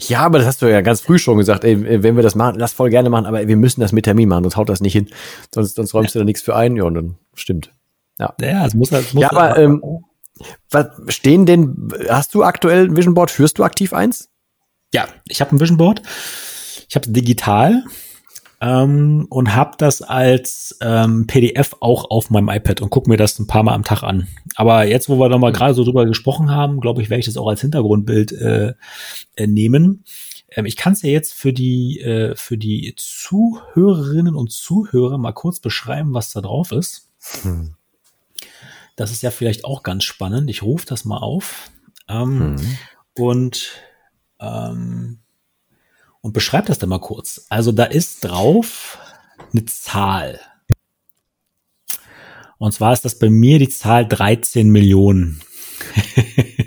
[0.00, 2.58] Ja, aber das hast du ja ganz früh schon gesagt, ey, wenn wir das machen,
[2.58, 4.92] lass voll gerne machen, aber wir müssen das mit Termin machen, sonst haut das nicht
[4.92, 5.08] hin.
[5.52, 6.20] Sonst, sonst räumst ja.
[6.20, 7.70] du da nichts für ein, ja, und dann stimmt.
[8.18, 9.82] Ja, ja es muss, es muss Ja, aber ähm,
[10.70, 13.30] was stehen denn, hast du aktuell ein Vision Board?
[13.30, 14.28] Führst du aktiv eins?
[14.94, 16.02] Ja, ich habe ein Vision Board.
[16.88, 17.84] Ich habe digital
[18.62, 23.36] ähm, und habe das als ähm, PDF auch auf meinem iPad und gucke mir das
[23.40, 24.28] ein paar Mal am Tag an.
[24.54, 25.56] Aber jetzt, wo wir noch mal mhm.
[25.56, 28.74] gerade so drüber gesprochen haben, glaube ich, werde ich das auch als Hintergrundbild äh,
[29.34, 30.04] äh, nehmen.
[30.50, 35.32] Ähm, ich kann es ja jetzt für die äh, für die Zuhörerinnen und Zuhörer mal
[35.32, 37.10] kurz beschreiben, was da drauf ist.
[37.42, 37.74] Hm.
[38.94, 40.48] Das ist ja vielleicht auch ganz spannend.
[40.48, 41.72] Ich rufe das mal auf
[42.08, 42.78] ähm, hm.
[43.16, 43.72] und
[44.38, 45.21] ähm,
[46.22, 47.46] und beschreib das dann mal kurz.
[47.50, 48.98] Also da ist drauf
[49.52, 50.40] eine Zahl.
[52.58, 55.42] Und zwar ist das bei mir die Zahl 13 Millionen.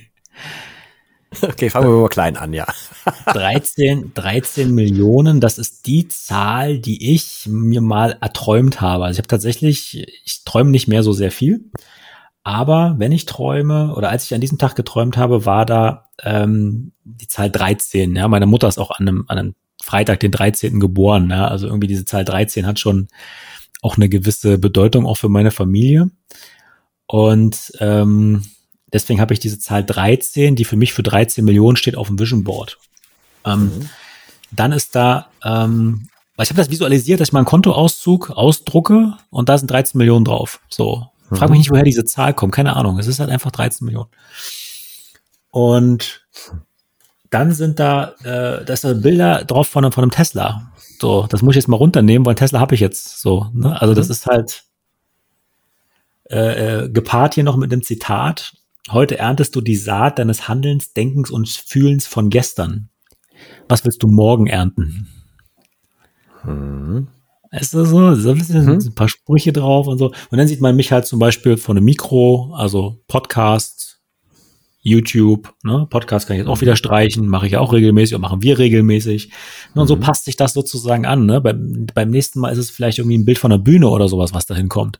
[1.41, 2.67] okay, fangen wir mal klein an, ja.
[3.25, 9.05] 13, 13 Millionen, das ist die Zahl, die ich mir mal erträumt habe.
[9.05, 11.65] Also ich habe tatsächlich, ich träume nicht mehr so sehr viel.
[12.45, 16.91] Aber wenn ich träume, oder als ich an diesem Tag geträumt habe, war da ähm,
[17.03, 18.15] die Zahl 13.
[18.15, 20.79] Ja, meine Mutter ist auch an einem, an einem Freitag, den 13.
[20.79, 21.31] geboren.
[21.31, 23.07] Ja, also irgendwie diese Zahl 13 hat schon
[23.81, 26.11] auch eine gewisse Bedeutung auch für meine Familie.
[27.07, 28.45] Und ähm,
[28.93, 32.19] deswegen habe ich diese Zahl 13, die für mich für 13 Millionen steht, auf dem
[32.19, 32.77] Vision Board.
[33.43, 33.89] Ähm, mhm.
[34.51, 39.17] Dann ist da, ähm, weil ich habe das visualisiert, dass ich mal einen Kontoauszug ausdrucke
[39.31, 40.59] und da sind 13 Millionen drauf.
[40.69, 41.07] So.
[41.35, 41.61] Frag mich mhm.
[41.61, 42.53] nicht, woher diese Zahl kommt.
[42.53, 42.99] Keine Ahnung.
[42.99, 44.09] Es ist halt einfach 13 Millionen.
[45.51, 46.25] Und
[47.29, 50.71] dann sind da, äh, da da Bilder drauf von, von einem Tesla.
[50.99, 53.47] So, das muss ich jetzt mal runternehmen, weil Tesla habe ich jetzt so.
[53.53, 53.79] Ne?
[53.81, 54.11] Also das mhm.
[54.11, 54.63] ist halt
[56.29, 58.53] äh, äh, gepaart hier noch mit einem Zitat.
[58.89, 62.89] Heute erntest du die Saat deines Handelns, Denkens und Fühlens von gestern.
[63.67, 65.07] Was willst du morgen ernten?
[66.41, 67.07] Hm.
[67.59, 68.15] Ist das so?
[68.15, 68.79] So ein, bisschen, hm.
[68.79, 70.07] ein paar Sprüche drauf und so.
[70.07, 73.85] Und dann sieht man mich halt zum Beispiel von einem Mikro, also Podcast,
[74.81, 75.87] YouTube, ne?
[75.89, 78.59] Podcast kann ich jetzt auch wieder streichen, mache ich ja auch regelmäßig und machen wir
[78.59, 79.31] regelmäßig.
[79.73, 79.81] Ne?
[79.81, 80.01] Und so mhm.
[80.01, 81.25] passt sich das sozusagen an.
[81.25, 81.41] Ne?
[81.41, 84.35] Beim, beim nächsten Mal ist es vielleicht irgendwie ein Bild von einer Bühne oder sowas,
[84.35, 84.99] was dahin kommt,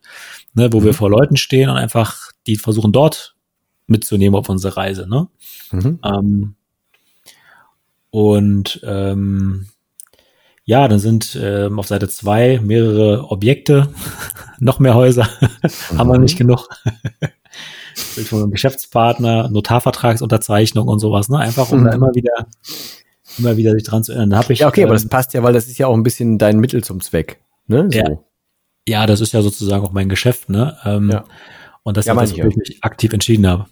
[0.54, 0.72] ne?
[0.72, 0.86] wo mhm.
[0.86, 3.36] wir vor Leuten stehen und einfach die versuchen dort
[3.86, 5.08] mitzunehmen auf unsere Reise.
[5.08, 5.28] Ne?
[5.70, 6.00] Mhm.
[6.04, 6.54] Ähm,
[8.10, 9.66] und ähm,
[10.66, 13.88] ja, dann sind ähm, auf Seite zwei mehrere Objekte,
[14.58, 15.28] noch mehr Häuser,
[15.96, 16.68] haben wir nicht genug.
[18.14, 21.38] Bild von einem Geschäftspartner, Notarvertragsunterzeichnung und sowas, ne?
[21.38, 21.84] Einfach um mhm.
[21.84, 22.46] da immer wieder,
[23.38, 24.38] immer wieder sich dran zu erinnern.
[24.38, 26.02] Hab ich, ja, okay, ähm, aber das passt ja, weil das ist ja auch ein
[26.02, 27.40] bisschen dein Mittel zum Zweck.
[27.68, 27.88] Ne?
[27.90, 27.98] So.
[27.98, 28.18] Ja,
[28.88, 30.76] ja, das ist ja sozusagen auch mein Geschäft, ne?
[30.84, 31.24] Ähm, ja.
[31.84, 33.66] Und das ja, ist das, wo ich mich aktiv entschieden habe.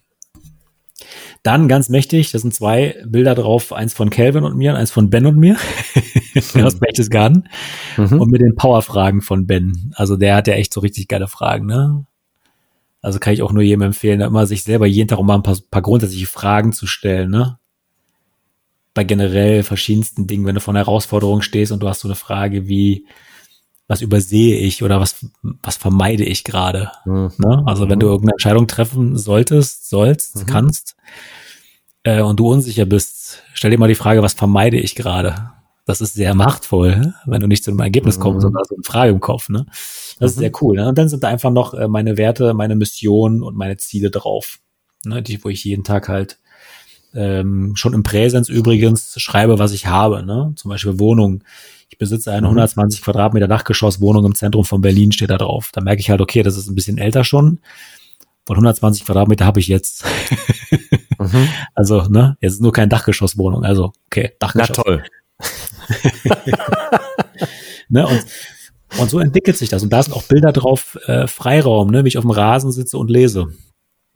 [1.45, 4.91] Dann ganz mächtig, das sind zwei Bilder drauf, eins von Calvin und mir und eins
[4.91, 5.59] von Ben und mir
[6.63, 7.51] aus Berchtesgaden
[7.99, 8.19] mhm.
[8.19, 9.93] und mit den Powerfragen von Ben.
[9.95, 12.07] Also der hat ja echt so richtig geile Fragen, ne?
[13.03, 15.43] Also kann ich auch nur jedem empfehlen, immer sich selber jeden Tag um mal ein
[15.43, 17.59] paar, paar grundsätzliche Fragen zu stellen, ne?
[18.95, 22.15] Bei generell verschiedensten Dingen, wenn du vor einer Herausforderung stehst und du hast so eine
[22.15, 23.07] Frage wie,
[23.87, 26.91] was übersehe ich oder was, was vermeide ich gerade?
[27.05, 27.33] Mhm.
[27.39, 27.63] Ne?
[27.67, 28.13] Also wenn du mhm.
[28.13, 30.47] irgendeine Entscheidung treffen solltest, sollst, mhm.
[30.47, 30.97] kannst
[32.03, 35.51] äh, und du unsicher bist, stell dir mal die Frage, was vermeide ich gerade?
[35.87, 38.43] Das ist sehr machtvoll, wenn du nicht zu einem Ergebnis kommst, mhm.
[38.43, 39.51] sondern so eine Frage im Kopf.
[39.51, 39.67] Ne?
[39.67, 40.27] Das mhm.
[40.27, 40.77] ist sehr cool.
[40.77, 40.89] Ne?
[40.89, 44.61] Und dann sind da einfach noch äh, meine Werte, meine Mission und meine Ziele drauf,
[45.05, 45.23] ne?
[45.23, 46.39] die, wo ich jeden Tag halt
[47.15, 50.25] ähm, schon im Präsens übrigens schreibe, was ich habe.
[50.25, 50.53] Ne?
[50.57, 51.45] Zum Beispiel Wohnung.
[51.95, 53.05] Ich besitze eine 120 mhm.
[53.05, 55.71] Quadratmeter Dachgeschosswohnung im Zentrum von Berlin, steht da drauf.
[55.73, 57.61] Da merke ich halt, okay, das ist ein bisschen älter schon.
[58.45, 60.05] Von 120 Quadratmeter habe ich jetzt.
[61.21, 61.49] mhm.
[61.73, 63.63] Also, ne, jetzt ist nur kein Dachgeschosswohnung.
[63.63, 64.77] Also, okay, Dachgeschoss.
[64.77, 65.05] Na toll.
[67.89, 68.25] ne, und,
[68.99, 69.85] und so entwickelt sich das.
[69.85, 72.99] Und da sind auch Bilder drauf, äh, Freiraum, ne, wie ich auf dem Rasen sitze
[72.99, 73.53] und lese.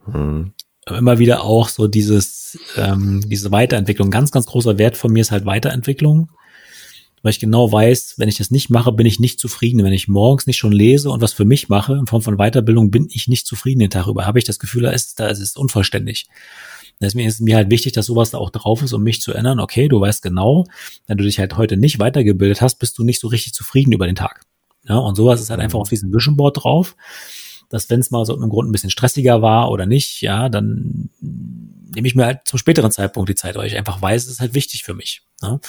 [0.04, 0.52] Mhm.
[0.84, 4.10] Immer wieder auch so dieses, ähm, diese Weiterentwicklung.
[4.10, 6.28] Ganz, ganz großer Wert von mir ist halt Weiterentwicklung
[7.22, 9.84] weil ich genau weiß, wenn ich das nicht mache, bin ich nicht zufrieden.
[9.84, 12.90] Wenn ich morgens nicht schon lese und was für mich mache, in Form von Weiterbildung,
[12.90, 14.26] bin ich nicht zufrieden den Tag über.
[14.26, 16.26] Habe ich das Gefühl, da ist, da ist es unvollständig.
[17.00, 19.60] Deswegen ist mir halt wichtig, dass sowas da auch drauf ist, um mich zu erinnern,
[19.60, 20.66] okay, du weißt genau,
[21.06, 24.06] wenn du dich halt heute nicht weitergebildet hast, bist du nicht so richtig zufrieden über
[24.06, 24.42] den Tag.
[24.88, 26.96] Ja, und sowas ist halt einfach auf diesem Vision Board drauf,
[27.68, 31.10] dass wenn es mal so im Grund ein bisschen stressiger war oder nicht, ja, dann
[31.20, 34.40] nehme ich mir halt zum späteren Zeitpunkt die Zeit, weil ich einfach weiß, es ist
[34.40, 35.22] halt wichtig für mich.
[35.42, 35.60] Ja?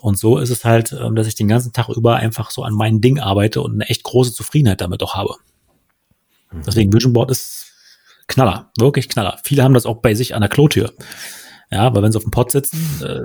[0.00, 2.74] Und so ist es halt, ähm, dass ich den ganzen Tag über einfach so an
[2.74, 5.34] meinen Ding arbeite und eine echt große Zufriedenheit damit auch habe.
[6.52, 6.62] Mhm.
[6.66, 7.72] Deswegen Vision Board ist
[8.26, 9.38] Knaller, wirklich Knaller.
[9.42, 10.92] Viele haben das auch bei sich an der Klotür.
[11.70, 13.22] Ja, weil wenn sie auf dem Pott sitzen, äh,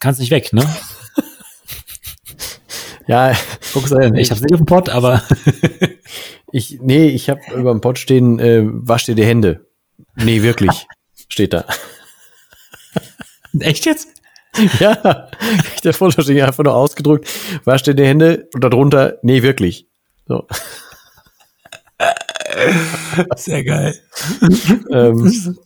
[0.00, 0.64] kannst nicht weg, ne?
[3.06, 3.34] ja,
[3.72, 4.14] guck's hin.
[4.16, 5.22] Ich hab's nicht auf dem Pott, aber
[6.52, 9.66] ich, nee, ich habe über dem Pott stehen, äh, wasch dir die Hände.
[10.16, 10.86] Nee, wirklich,
[11.28, 11.64] steht da.
[13.58, 14.08] Echt jetzt?
[14.80, 15.28] ja,
[15.84, 17.28] der Foto steht einfach nur ausgedruckt,
[17.64, 19.88] wasch dir die Hände und darunter, nee, wirklich.
[20.26, 20.46] So.
[23.36, 23.94] Sehr geil.
[24.90, 25.56] ähm,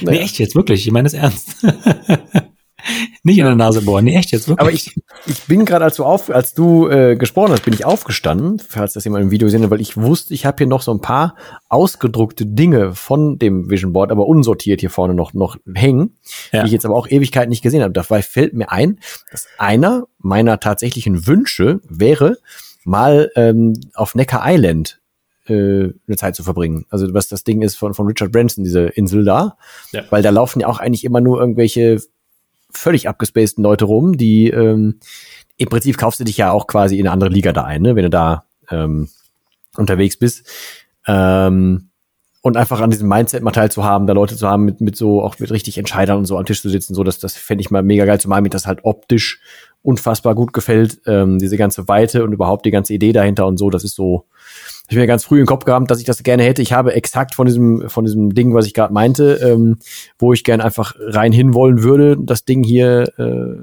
[0.00, 0.86] nee, echt jetzt, wirklich.
[0.86, 1.56] Ich meine es ernst.
[3.22, 4.04] Nicht in der Nase bohren.
[4.04, 4.60] Nee, echt jetzt wirklich.
[4.60, 4.94] Aber ich,
[5.26, 8.92] ich bin gerade, als du auf, als du äh, gesprochen hast, bin ich aufgestanden, falls
[8.92, 11.00] das jemand im Video gesehen hat, weil ich wusste, ich habe hier noch so ein
[11.00, 11.34] paar
[11.68, 16.16] ausgedruckte Dinge von dem Vision Board, aber unsortiert hier vorne noch, noch hängen,
[16.52, 16.62] ja.
[16.62, 17.92] die ich jetzt aber auch Ewigkeit nicht gesehen habe.
[17.92, 18.98] Dabei fällt mir ein,
[19.30, 22.38] dass einer meiner tatsächlichen Wünsche wäre,
[22.84, 25.00] mal ähm, auf Necker Island
[25.48, 26.86] äh, eine Zeit zu verbringen.
[26.90, 29.56] Also was das Ding ist von, von Richard Branson, diese Insel da.
[29.92, 30.04] Ja.
[30.10, 32.00] Weil da laufen ja auch eigentlich immer nur irgendwelche
[32.70, 35.00] völlig abgespaceden Leute rum, die ähm,
[35.56, 37.96] im Prinzip kaufst du dich ja auch quasi in eine andere Liga da ein, ne,
[37.96, 39.08] wenn du da ähm,
[39.76, 40.46] unterwegs bist.
[41.06, 41.90] Ähm,
[42.42, 45.36] und einfach an diesem Mindset mal teilzuhaben, da Leute zu haben mit, mit so, auch
[45.40, 47.82] mit richtig Entscheidern und so am Tisch zu sitzen, so, dass das fände ich mal
[47.82, 49.40] mega geil, zumal mir das halt optisch
[49.82, 53.68] unfassbar gut gefällt, ähm, diese ganze Weite und überhaupt die ganze Idee dahinter und so,
[53.68, 54.26] das ist so,
[54.88, 56.62] ich mir ganz früh im Kopf gehabt, dass ich das gerne hätte.
[56.62, 59.78] Ich habe exakt von diesem, von diesem Ding, was ich gerade meinte, ähm,
[60.18, 63.56] wo ich gerne einfach rein hinwollen würde, das Ding hier äh,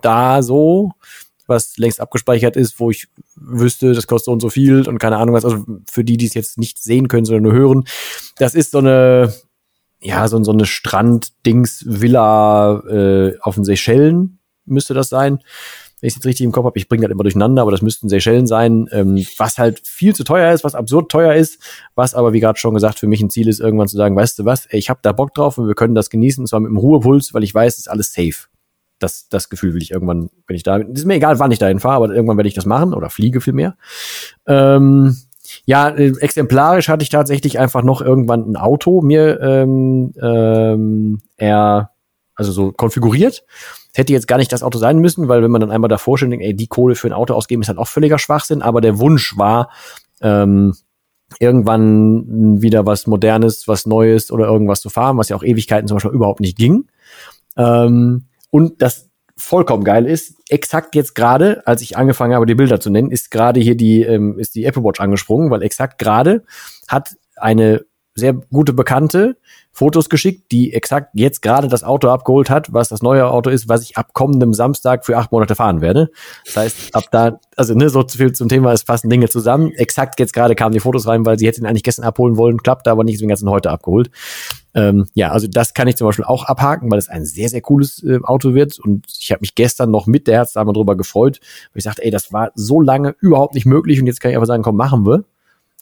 [0.00, 0.92] da so,
[1.46, 5.34] was längst abgespeichert ist, wo ich wüsste, das kostet und so viel und keine Ahnung
[5.34, 5.44] was.
[5.44, 7.84] Also für die, die es jetzt nicht sehen können, sondern nur hören,
[8.36, 9.32] das ist so eine,
[10.00, 15.40] ja, so, so eine Strand-Dings-Villa äh, auf den Seychellen müsste das sein
[16.00, 17.82] wenn ich es jetzt richtig im Kopf habe, ich bringe das immer durcheinander, aber das
[17.82, 21.60] müssten Seychellen sein, ähm, was halt viel zu teuer ist, was absurd teuer ist,
[21.94, 24.38] was aber, wie gerade schon gesagt, für mich ein Ziel ist, irgendwann zu sagen, weißt
[24.38, 26.60] du was, ey, ich habe da Bock drauf und wir können das genießen, und zwar
[26.60, 28.48] mit einem Ruhepuls, weil ich weiß, es ist alles safe.
[29.00, 30.76] Das, das Gefühl will ich irgendwann, wenn ich da.
[30.76, 33.40] Ist mir egal, wann ich dahin fahre, aber irgendwann werde ich das machen oder fliege
[33.40, 33.76] vielmehr.
[34.46, 35.16] Ähm,
[35.64, 41.90] ja, äh, exemplarisch hatte ich tatsächlich einfach noch irgendwann ein Auto mir ähm, ähm, er
[42.34, 43.44] also so konfiguriert
[43.94, 46.32] hätte jetzt gar nicht das Auto sein müssen, weil wenn man dann einmal davor steht,
[46.32, 49.36] ey, die Kohle für ein Auto ausgeben ist halt auch völliger Schwachsinn, aber der Wunsch
[49.36, 49.70] war,
[50.20, 50.74] ähm,
[51.40, 55.96] irgendwann wieder was Modernes, was Neues oder irgendwas zu fahren, was ja auch Ewigkeiten zum
[55.96, 56.86] Beispiel überhaupt nicht ging.
[57.56, 62.80] Ähm, und das vollkommen geil ist, exakt jetzt gerade, als ich angefangen habe, die Bilder
[62.80, 66.44] zu nennen, ist gerade hier die, ähm, ist die Apple Watch angesprungen, weil exakt gerade
[66.88, 67.84] hat eine
[68.18, 69.36] sehr gute Bekannte
[69.78, 73.68] Fotos geschickt, die exakt jetzt gerade das Auto abgeholt hat, was das neue Auto ist,
[73.68, 76.10] was ich ab kommendem Samstag für acht Monate fahren werde.
[76.46, 79.70] Das heißt, ab da, also ne, so viel zum Thema, es passen Dinge zusammen.
[79.74, 82.58] Exakt jetzt gerade kamen die Fotos rein, weil sie hätte ihn eigentlich gestern abholen wollen,
[82.60, 84.10] klappt aber nicht, deswegen hat sie ihn heute abgeholt.
[84.74, 87.60] Ähm, ja, also das kann ich zum Beispiel auch abhaken, weil es ein sehr, sehr
[87.60, 88.80] cooles äh, Auto wird.
[88.80, 91.38] Und ich habe mich gestern noch mit der Herzdame drüber gefreut,
[91.72, 94.36] weil ich sagte, ey, das war so lange überhaupt nicht möglich und jetzt kann ich
[94.36, 95.24] einfach sagen, komm, machen wir.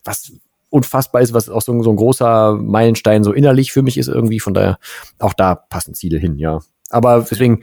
[0.05, 0.33] Was
[0.70, 4.40] unfassbar ist, was auch so, so ein großer Meilenstein so innerlich für mich ist irgendwie.
[4.40, 4.79] Von daher,
[5.18, 6.61] auch da passen Ziele hin, ja.
[6.90, 7.62] Aber deswegen,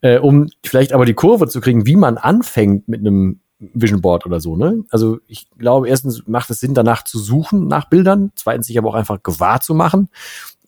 [0.00, 4.26] äh, um vielleicht aber die Kurve zu kriegen, wie man anfängt mit einem Vision Board
[4.26, 4.82] oder so, ne?
[4.90, 8.88] Also ich glaube, erstens macht es Sinn, danach zu suchen nach Bildern, zweitens sich aber
[8.90, 10.08] auch einfach gewahr zu machen,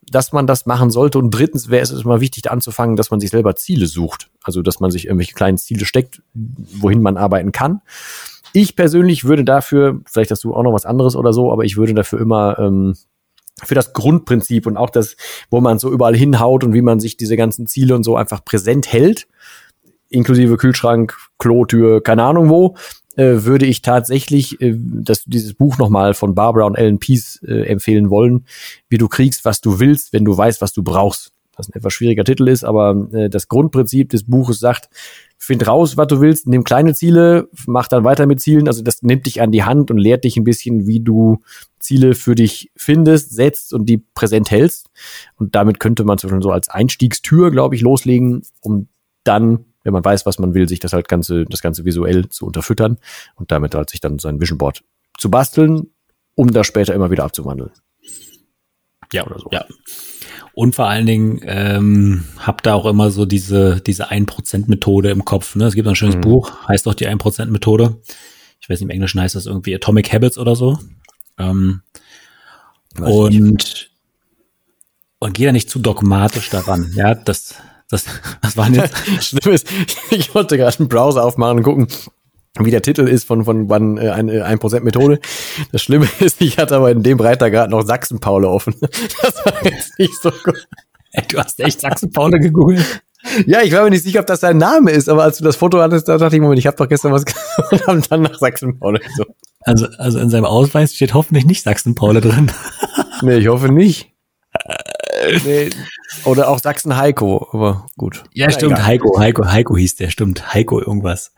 [0.08, 3.30] dass man das machen sollte und drittens wäre es immer wichtig anzufangen, dass man sich
[3.30, 7.80] selber Ziele sucht, also dass man sich irgendwelche kleinen Ziele steckt, wohin man arbeiten kann
[8.56, 11.76] ich persönlich würde dafür, vielleicht hast du auch noch was anderes oder so, aber ich
[11.76, 12.94] würde dafür immer ähm,
[13.62, 15.16] für das Grundprinzip und auch das,
[15.50, 18.42] wo man so überall hinhaut und wie man sich diese ganzen Ziele und so einfach
[18.44, 19.28] präsent hält,
[20.08, 22.76] inklusive Kühlschrank, Klotür, keine Ahnung wo,
[23.16, 27.66] äh, würde ich tatsächlich äh, das, dieses Buch nochmal von Barbara und Ellen Peace äh,
[27.66, 28.46] empfehlen wollen,
[28.88, 31.32] wie du kriegst, was du willst, wenn du weißt, was du brauchst.
[31.56, 34.90] Was ein etwas schwieriger Titel ist, aber äh, das Grundprinzip des Buches sagt,
[35.38, 38.68] find raus, was du willst, nimm kleine Ziele, mach dann weiter mit Zielen.
[38.68, 41.40] Also das nimmt dich an die Hand und lehrt dich ein bisschen, wie du
[41.78, 44.88] Ziele für dich findest, setzt und die präsent hältst.
[45.36, 48.88] Und damit könnte man zum Beispiel so als Einstiegstür, glaube ich, loslegen, um
[49.24, 52.46] dann, wenn man weiß, was man will, sich das halt ganze, das ganze visuell zu
[52.46, 52.98] unterfüttern
[53.36, 54.82] und damit halt sich dann sein Vision Board
[55.18, 55.90] zu basteln,
[56.34, 57.70] um das später immer wieder abzuwandeln.
[59.12, 59.48] Ja, oder so.
[59.52, 59.64] Ja.
[60.58, 65.54] Und vor allen Dingen ähm, habt da auch immer so diese, diese 1%-Methode im Kopf.
[65.54, 65.66] Ne?
[65.66, 66.22] Es gibt ein schönes mhm.
[66.22, 68.00] Buch, heißt auch die 1%-Methode.
[68.58, 70.78] Ich weiß nicht, im Englischen heißt das irgendwie Atomic Habits oder so.
[71.38, 71.82] Ähm,
[72.98, 73.90] und,
[75.18, 76.90] und geh da nicht zu dogmatisch daran.
[76.94, 77.56] Ja, das,
[77.90, 78.06] das,
[78.40, 78.96] das war jetzt.
[79.20, 79.68] Schlimm ist,
[80.10, 81.88] ich wollte gerade einen Browser aufmachen und gucken,
[82.60, 85.20] wie der Titel ist von, von wann äh, eine 1% Methode.
[85.72, 88.74] Das Schlimme ist, ich hatte aber in dem Breiter gerade noch Sachsen-Paule offen.
[89.22, 90.68] Das war jetzt nicht so gut.
[91.28, 93.02] Du hast echt Sachsen-Paule gegoogelt?
[93.46, 95.56] Ja, ich war mir nicht sicher, ob das sein Name ist, aber als du das
[95.56, 97.24] Foto hattest, da dachte ich, Moment, ich habe doch gestern was
[97.70, 99.24] und haben dann nach Sachsen-Paule so.
[99.60, 102.52] Also, also in seinem Ausweis steht hoffentlich nicht Sachsen-Paule drin.
[103.22, 104.12] nee, ich hoffe nicht.
[105.44, 105.70] Nee,
[106.24, 108.24] oder auch Sachsen-Heiko, aber gut.
[108.32, 108.84] Ja, stimmt.
[108.84, 111.32] Heiko, Heiko, Heiko hieß der, stimmt, Heiko irgendwas.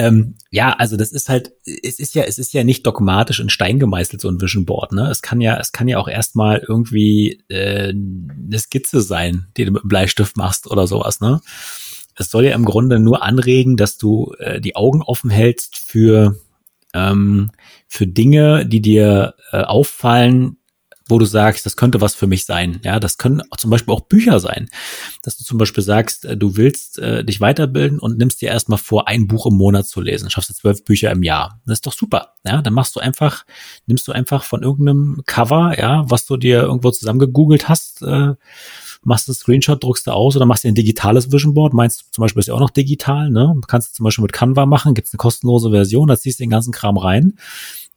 [0.00, 3.50] Ähm, ja, also das ist halt, es ist ja, es ist ja nicht dogmatisch in
[3.50, 5.10] Stein gemeißelt, so ein Vision Board, ne?
[5.10, 9.72] Es kann ja, es kann ja auch erstmal irgendwie äh, eine Skizze sein, die du
[9.72, 11.42] mit einem Bleistift machst oder sowas, ne?
[12.16, 16.34] Es soll ja im Grunde nur anregen, dass du äh, die Augen offen hältst für,
[16.94, 17.50] ähm,
[17.86, 20.56] für Dinge, die dir äh, auffallen,
[21.10, 22.80] wo du sagst, das könnte was für mich sein.
[22.84, 24.68] Ja, das können zum Beispiel auch Bücher sein.
[25.22, 28.78] Dass du zum Beispiel sagst, äh, du willst äh, dich weiterbilden und nimmst dir erstmal
[28.78, 30.30] vor, ein Buch im Monat zu lesen.
[30.30, 31.60] Schaffst du zwölf Bücher im Jahr.
[31.66, 32.34] Das ist doch super.
[32.44, 33.44] Ja, dann machst du einfach,
[33.86, 38.34] nimmst du einfach von irgendeinem Cover, ja, was du dir irgendwo zusammengegoogelt hast, äh,
[39.02, 41.72] machst einen Screenshot, druckst du aus oder machst dir ein digitales Vision Board.
[41.74, 43.54] Meinst du zum Beispiel ist ja auch noch digital, ne?
[43.66, 46.50] Kannst du zum Beispiel mit Canva machen, gibt's eine kostenlose Version, da ziehst du den
[46.50, 47.34] ganzen Kram rein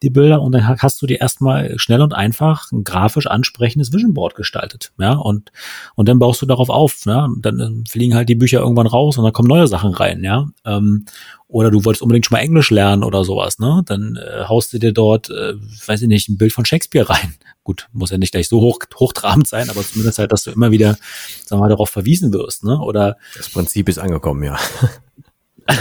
[0.03, 4.13] die Bilder und dann hast du dir erstmal schnell und einfach ein grafisch ansprechendes Vision
[4.13, 5.51] Board gestaltet, ja, und,
[5.95, 9.17] und dann baust du darauf auf, ja, dann äh, fliegen halt die Bücher irgendwann raus
[9.17, 11.05] und dann kommen neue Sachen rein, ja, ähm,
[11.47, 14.79] oder du wolltest unbedingt schon mal Englisch lernen oder sowas, ne, dann äh, haust du
[14.79, 15.53] dir dort, äh,
[15.87, 17.35] weiß ich nicht, ein Bild von Shakespeare rein.
[17.63, 20.71] Gut, muss ja nicht gleich so hoch, hochtrabend sein, aber zumindest halt, dass du immer
[20.71, 20.97] wieder,
[21.45, 23.15] sagen wir mal, darauf verwiesen wirst, ne, oder.
[23.37, 24.59] Das Prinzip ist angekommen, ja.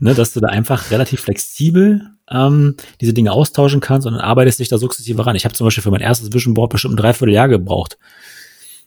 [0.00, 4.60] ne, dass du da einfach relativ flexibel ähm, diese Dinge austauschen kannst und dann arbeitest
[4.60, 5.36] dich da sukzessive ran.
[5.36, 7.98] Ich habe zum Beispiel für mein erstes Vision Board bestimmt ein Dreivierteljahr gebraucht.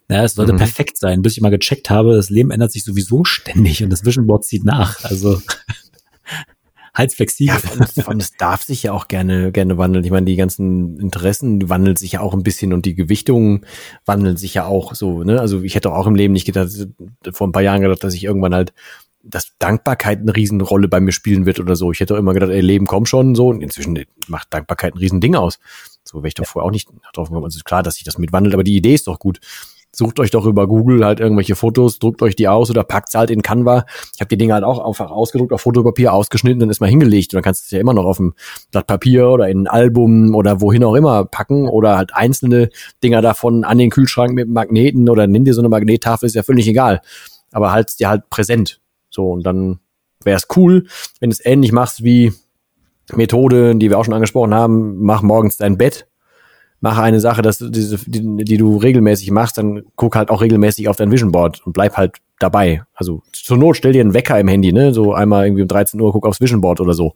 [0.10, 0.58] Ja, es sollte mhm.
[0.58, 4.06] perfekt sein, bis ich mal gecheckt habe, das Leben ändert sich sowieso ständig und das
[4.06, 5.04] Vision Board zieht nach.
[5.06, 5.41] Also
[6.93, 7.56] halt flexibel.
[7.56, 10.04] Ja, von, es darf sich ja auch gerne, gerne wandeln.
[10.04, 13.65] Ich meine, die ganzen Interessen wandeln sich ja auch ein bisschen und die Gewichtungen
[14.06, 15.39] wandeln sich ja auch so, ne?
[15.39, 16.69] Also ich hätte auch im Leben nicht gedacht,
[17.32, 18.74] vor ein paar Jahren gedacht, dass ich irgendwann halt
[19.24, 21.92] dass Dankbarkeit eine Riesenrolle bei mir spielen wird oder so.
[21.92, 23.50] Ich hätte auch immer gedacht, ey, Leben komm schon so.
[23.50, 25.60] Und inzwischen macht Dankbarkeit ein Riesending aus.
[26.04, 27.46] So wäre ich doch vorher auch nicht drauf gekommen.
[27.46, 29.40] Also ist klar, dass sich das mitwandelt, aber die Idee ist doch gut.
[29.94, 33.18] Sucht euch doch über Google halt irgendwelche Fotos, druckt euch die aus oder packt sie
[33.18, 33.86] halt in Canva.
[34.16, 37.34] Ich habe die Dinge halt auch einfach ausgedruckt, auf Fotopapier ausgeschnitten, dann ist mal hingelegt.
[37.34, 38.34] Und dann kannst du es ja immer noch auf ein
[38.72, 42.70] Blatt Papier oder in ein Album oder wohin auch immer packen oder halt einzelne
[43.04, 46.44] Dinger davon an den Kühlschrank mit Magneten oder nimm dir so eine Magnettafel, ist ja
[46.44, 47.02] völlig egal.
[47.52, 48.81] Aber halt's dir halt präsent.
[49.12, 49.80] So, und dann
[50.24, 50.88] wäre es cool,
[51.19, 52.34] wenn du es ähnlich machst wie
[53.13, 56.08] Methode, die wir auch schon angesprochen haben, mach morgens dein Bett,
[56.80, 60.41] mach eine Sache, dass du diese, die, die du regelmäßig machst, dann guck halt auch
[60.41, 62.84] regelmäßig auf dein Vision Board und bleib halt dabei.
[62.93, 64.93] Also zur Not stell dir einen Wecker im Handy, ne?
[64.93, 67.13] So einmal irgendwie um 13 Uhr guck aufs Vision Board oder so.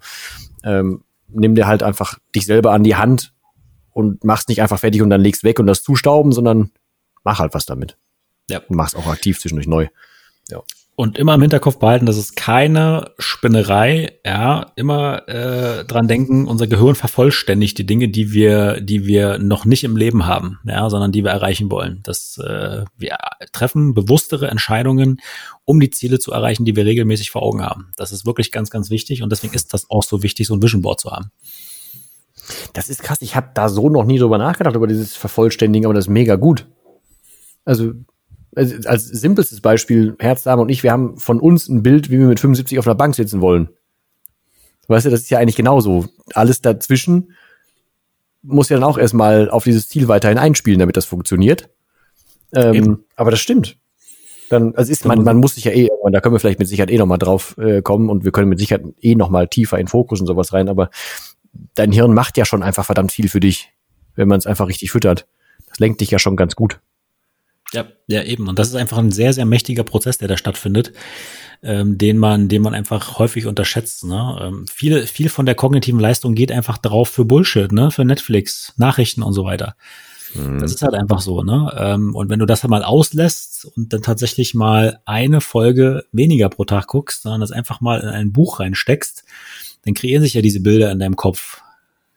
[0.63, 3.33] Ähm, nimm dir halt einfach dich selber an die Hand
[3.91, 6.71] und machst nicht einfach fertig und dann legst weg und das zustauben, sondern
[7.23, 7.97] mach halt was damit.
[8.49, 8.59] Ja.
[8.67, 9.87] Und mach's auch aktiv zwischendurch neu.
[10.49, 10.61] Ja.
[10.97, 16.67] Und immer im Hinterkopf behalten, das ist keine Spinnerei, ja, immer äh, dran denken, unser
[16.67, 21.11] Gehirn vervollständigt die Dinge, die wir, die wir noch nicht im Leben haben, ja, sondern
[21.11, 21.99] die wir erreichen wollen.
[22.03, 23.17] Das, äh, wir
[23.51, 25.19] treffen bewusstere Entscheidungen,
[25.65, 27.91] um die Ziele zu erreichen, die wir regelmäßig vor Augen haben.
[27.97, 30.63] Das ist wirklich ganz, ganz wichtig und deswegen ist das auch so wichtig, so ein
[30.63, 31.29] Vision Board zu haben.
[32.71, 35.93] Das ist krass, ich habe da so noch nie drüber nachgedacht, über dieses Vervollständigen, aber
[35.93, 36.67] das ist mega gut.
[37.65, 37.93] Also
[38.55, 42.27] also als simpelstes Beispiel, Herzdame und ich, wir haben von uns ein Bild, wie wir
[42.27, 43.69] mit 75 auf einer Bank sitzen wollen.
[44.87, 46.05] Weißt du, das ist ja eigentlich genauso.
[46.33, 47.33] Alles dazwischen
[48.41, 51.69] muss ja dann auch erstmal auf dieses Ziel weiterhin einspielen, damit das funktioniert.
[52.53, 53.77] Ähm, aber das stimmt.
[54.49, 56.67] Dann, also ist man, man muss sich ja eh, und da können wir vielleicht mit
[56.67, 59.87] Sicherheit eh nochmal drauf äh, kommen und wir können mit Sicherheit eh nochmal tiefer in
[59.87, 60.91] Fokus und sowas rein, aber
[61.73, 63.73] dein Hirn macht ja schon einfach verdammt viel für dich,
[64.13, 65.25] wenn man es einfach richtig füttert.
[65.67, 66.79] Das lenkt dich ja schon ganz gut.
[67.75, 68.47] Ja, ja, eben.
[68.47, 70.93] Und das ist einfach ein sehr, sehr mächtiger Prozess, der da stattfindet,
[71.61, 74.05] ähm, den man, den man einfach häufig unterschätzt.
[74.05, 74.39] Ne?
[74.41, 77.91] Ähm, viel, viel von der kognitiven Leistung geht einfach drauf für Bullshit, ne?
[77.91, 79.75] Für Netflix, Nachrichten und so weiter.
[80.33, 80.59] Mhm.
[80.59, 81.73] Das ist halt einfach so, ne?
[81.77, 86.65] Ähm, und wenn du das mal auslässt und dann tatsächlich mal eine Folge weniger pro
[86.65, 89.23] Tag guckst, sondern das einfach mal in ein Buch reinsteckst,
[89.83, 91.61] dann kreieren sich ja diese Bilder in deinem Kopf.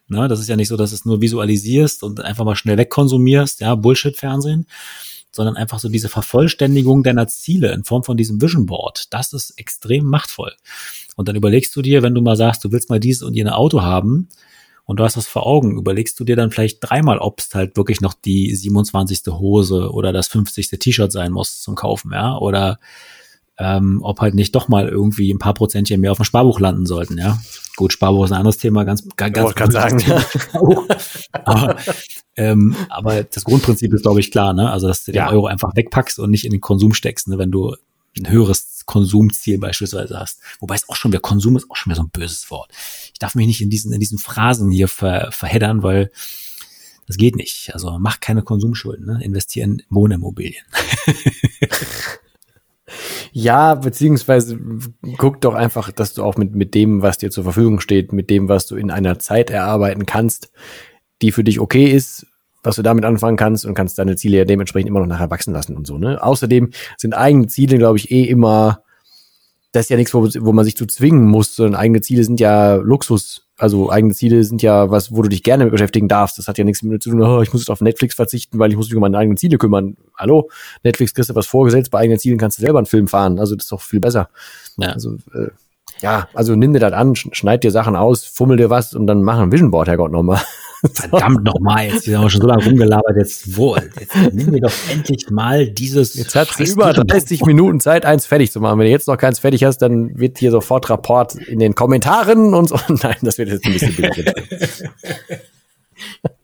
[0.09, 0.26] Ne?
[0.26, 3.61] Das ist ja nicht so, dass du es nur visualisierst und einfach mal schnell wegkonsumierst,
[3.61, 4.66] ja, Bullshit-Fernsehen,
[5.31, 9.07] sondern einfach so diese Vervollständigung deiner Ziele in Form von diesem Vision Board.
[9.11, 10.55] Das ist extrem machtvoll.
[11.16, 13.57] Und dann überlegst du dir, wenn du mal sagst, du willst mal dieses und jene
[13.57, 14.29] Auto haben,
[14.89, 17.76] und du hast das vor Augen, überlegst du dir dann vielleicht dreimal, ob es halt
[17.76, 19.20] wirklich noch die 27.
[19.26, 20.70] Hose oder das 50.
[20.70, 22.79] T-Shirt sein muss zum Kaufen, ja, oder
[23.59, 26.86] ähm, ob halt nicht doch mal irgendwie ein paar Prozentchen mehr auf dem Sparbuch landen
[26.86, 27.40] sollten, ja.
[27.76, 30.24] Gut, Sparbuch ist ein anderes Thema, ganz, ganz, ganz kann sagen, ja.
[31.44, 31.76] aber,
[32.36, 34.70] ähm, aber das Grundprinzip ist, glaube ich, klar, ne?
[34.70, 37.38] Also, dass du den Euro einfach wegpackst und nicht in den Konsum steckst, ne?
[37.38, 37.74] Wenn du
[38.16, 40.40] ein höheres Konsumziel beispielsweise hast.
[40.61, 42.70] Wobei es auch schon wieder, Konsum ist auch schon wieder so ein böses Wort.
[43.12, 46.11] Ich darf mich nicht in diesen, in diesen Phrasen hier ver, verheddern, weil
[47.06, 47.70] das geht nicht.
[47.74, 49.20] Also mach keine Konsumschulden, ne?
[49.22, 50.64] investier in Wohnimmobilien.
[53.32, 54.59] Ja, beziehungsweise
[55.16, 58.30] guck doch einfach, dass du auch mit, mit dem, was dir zur Verfügung steht, mit
[58.30, 60.51] dem, was du in einer Zeit erarbeiten kannst,
[61.22, 62.26] die für dich okay ist,
[62.62, 65.53] was du damit anfangen kannst und kannst deine Ziele ja dementsprechend immer noch nachher wachsen
[65.53, 65.99] lassen und so.
[65.99, 66.22] Ne?
[66.22, 68.82] Außerdem sind eigene Ziele, glaube ich, eh immer,
[69.72, 72.41] das ist ja nichts, wo, wo man sich zu zwingen muss, sondern eigene Ziele sind
[72.41, 73.47] ja Luxus.
[73.59, 76.38] Also eigene Ziele sind ja was, wo du dich gerne mit beschäftigen darfst.
[76.38, 78.70] Das hat ja nichts mit zu tun, oh, ich muss jetzt auf Netflix verzichten, weil
[78.70, 79.96] ich muss mich um meine eigenen Ziele kümmern.
[80.16, 80.48] Hallo,
[80.84, 83.38] Netflix kriegst du was vorgesetzt, bei eigenen Zielen kannst du selber einen Film fahren.
[83.40, 84.28] Also das ist doch viel besser.
[84.76, 84.90] Ja.
[84.90, 85.48] Also äh,
[86.03, 89.22] ja, also nimm dir das an, schneid dir Sachen aus, fummel dir was und dann
[89.22, 90.40] mach ein Vision Board, Herrgott, nochmal.
[90.94, 94.72] Verdammt nochmal, jetzt haben wir schon so lange rumgelabert, jetzt wo, jetzt nimm mir doch
[94.88, 96.14] endlich mal dieses.
[96.14, 98.78] Jetzt hat sie über 30 Minuten Zeit, eins fertig zu machen.
[98.78, 102.55] Wenn du jetzt noch keins fertig hast, dann wird hier sofort Rapport in den Kommentaren
[102.55, 102.78] und so.
[102.88, 104.32] Nein, das wird jetzt ein bisschen billig.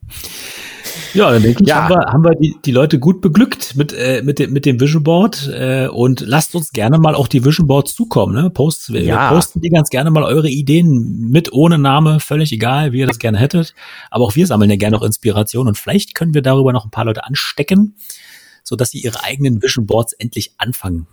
[1.15, 1.85] Ja, dann denke ich, ja.
[1.85, 4.81] haben wir, haben wir die, die Leute gut beglückt mit, äh, mit, dem, mit dem
[4.81, 8.35] Vision Board äh, und lasst uns gerne mal auch die Vision Boards zukommen.
[8.35, 8.51] Ne?
[8.51, 9.31] Post, ja.
[9.31, 13.07] Wir posten die ganz gerne mal eure Ideen mit, ohne Name, völlig egal, wie ihr
[13.07, 13.75] das gerne hättet.
[14.11, 16.91] Aber auch wir sammeln ja gerne noch Inspiration und vielleicht können wir darüber noch ein
[16.91, 17.97] paar Leute anstecken,
[18.65, 21.07] so dass sie ihre eigenen Vision Boards endlich anfangen.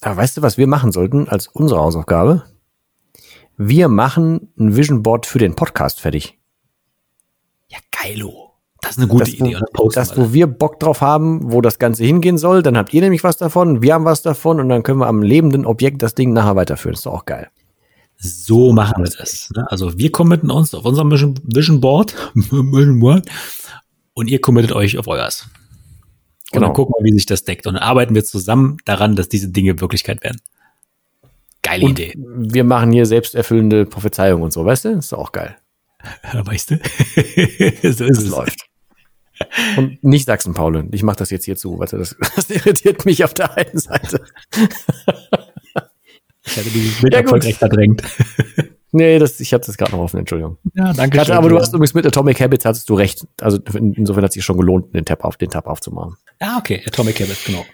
[0.00, 2.44] Aber weißt du, was wir machen sollten als unsere Hausaufgabe?
[3.56, 6.38] Wir machen ein Vision Board für den Podcast fertig.
[7.68, 8.47] Ja, geilo.
[8.88, 9.58] Das ist eine gute das, Idee.
[9.74, 13.02] Wo, das, wo wir Bock drauf haben, wo das Ganze hingehen soll, dann habt ihr
[13.02, 16.14] nämlich was davon, wir haben was davon und dann können wir am lebenden Objekt das
[16.14, 16.94] Ding nachher weiterführen.
[16.94, 17.48] Das ist doch auch geil.
[18.16, 19.50] So machen wir das.
[19.54, 19.70] Ne?
[19.70, 21.10] Also wir committen uns auf unserem
[21.44, 22.14] Vision Board,
[24.14, 25.42] und ihr committet euch auf euers.
[26.50, 26.66] Und genau.
[26.68, 27.66] dann gucken wir, wie sich das deckt.
[27.66, 30.40] Und dann arbeiten wir zusammen daran, dass diese Dinge Wirklichkeit werden.
[31.62, 32.14] Geile und Idee.
[32.16, 34.94] Wir machen hier selbsterfüllende Prophezeiungen und so, weißt du?
[34.96, 35.56] Das ist auch geil.
[36.32, 36.76] Weißt du?
[37.92, 38.28] so ist es.
[38.28, 38.67] läuft.
[39.76, 40.88] Und nicht Sachsen-Paul.
[40.92, 41.78] Ich mache das jetzt hier zu.
[41.78, 44.24] Warte, das, das irritiert mich auf der einen Seite.
[46.44, 48.02] ich hatte dieses Bild ja, erfolgreich verdrängt.
[48.90, 50.56] Nee, das, ich hatte das gerade noch offen, Entschuldigung.
[50.74, 51.34] Ja, danke schön.
[51.34, 53.26] Aber du hast übrigens mit Atomic Habits hattest du recht.
[53.40, 56.16] Also insofern hat es sich schon gelohnt, den Tab auf den Tab aufzumachen.
[56.40, 57.66] Ah, okay, Atomic Habits, genau.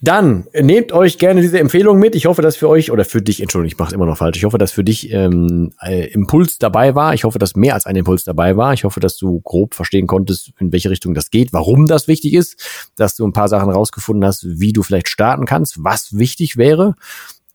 [0.00, 2.14] Dann nehmt euch gerne diese Empfehlung mit.
[2.14, 4.36] Ich hoffe, dass für euch oder für dich, Entschuldigung, ich mache es immer noch falsch.
[4.36, 7.14] Ich hoffe, dass für dich ähm, äh, Impuls dabei war.
[7.14, 8.72] Ich hoffe, dass mehr als ein Impuls dabei war.
[8.72, 12.34] Ich hoffe, dass du grob verstehen konntest, in welche Richtung das geht, warum das wichtig
[12.34, 16.56] ist, dass du ein paar Sachen rausgefunden hast, wie du vielleicht starten kannst, was wichtig
[16.56, 16.94] wäre,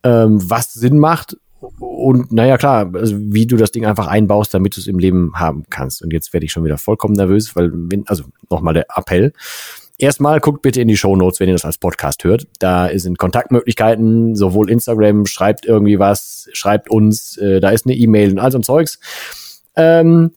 [0.02, 1.36] ähm, was Sinn macht
[1.78, 5.32] und naja, klar, also wie du das Ding einfach einbaust, damit du es im Leben
[5.34, 6.02] haben kannst.
[6.02, 7.72] Und jetzt werde ich schon wieder vollkommen nervös, weil,
[8.06, 9.32] also nochmal der Appell
[9.96, 12.48] Erstmal guckt bitte in die Show Notes, wenn ihr das als Podcast hört.
[12.58, 18.32] Da sind Kontaktmöglichkeiten, sowohl Instagram, schreibt irgendwie was, schreibt uns, äh, da ist eine E-Mail
[18.32, 18.98] und all so ein Zeugs.
[19.76, 20.32] Ähm,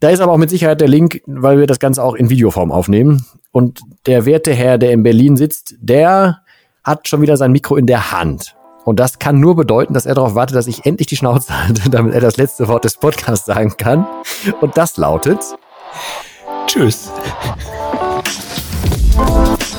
[0.00, 2.72] da ist aber auch mit Sicherheit der Link, weil wir das Ganze auch in Videoform
[2.72, 3.24] aufnehmen.
[3.52, 6.40] Und der werte Herr, der in Berlin sitzt, der
[6.82, 8.54] hat schon wieder sein Mikro in der Hand.
[8.84, 11.88] Und das kann nur bedeuten, dass er darauf wartet, dass ich endlich die Schnauze halte,
[11.90, 14.06] damit er das letzte Wort des Podcasts sagen kann.
[14.60, 15.40] Und das lautet
[16.66, 17.10] Tschüss.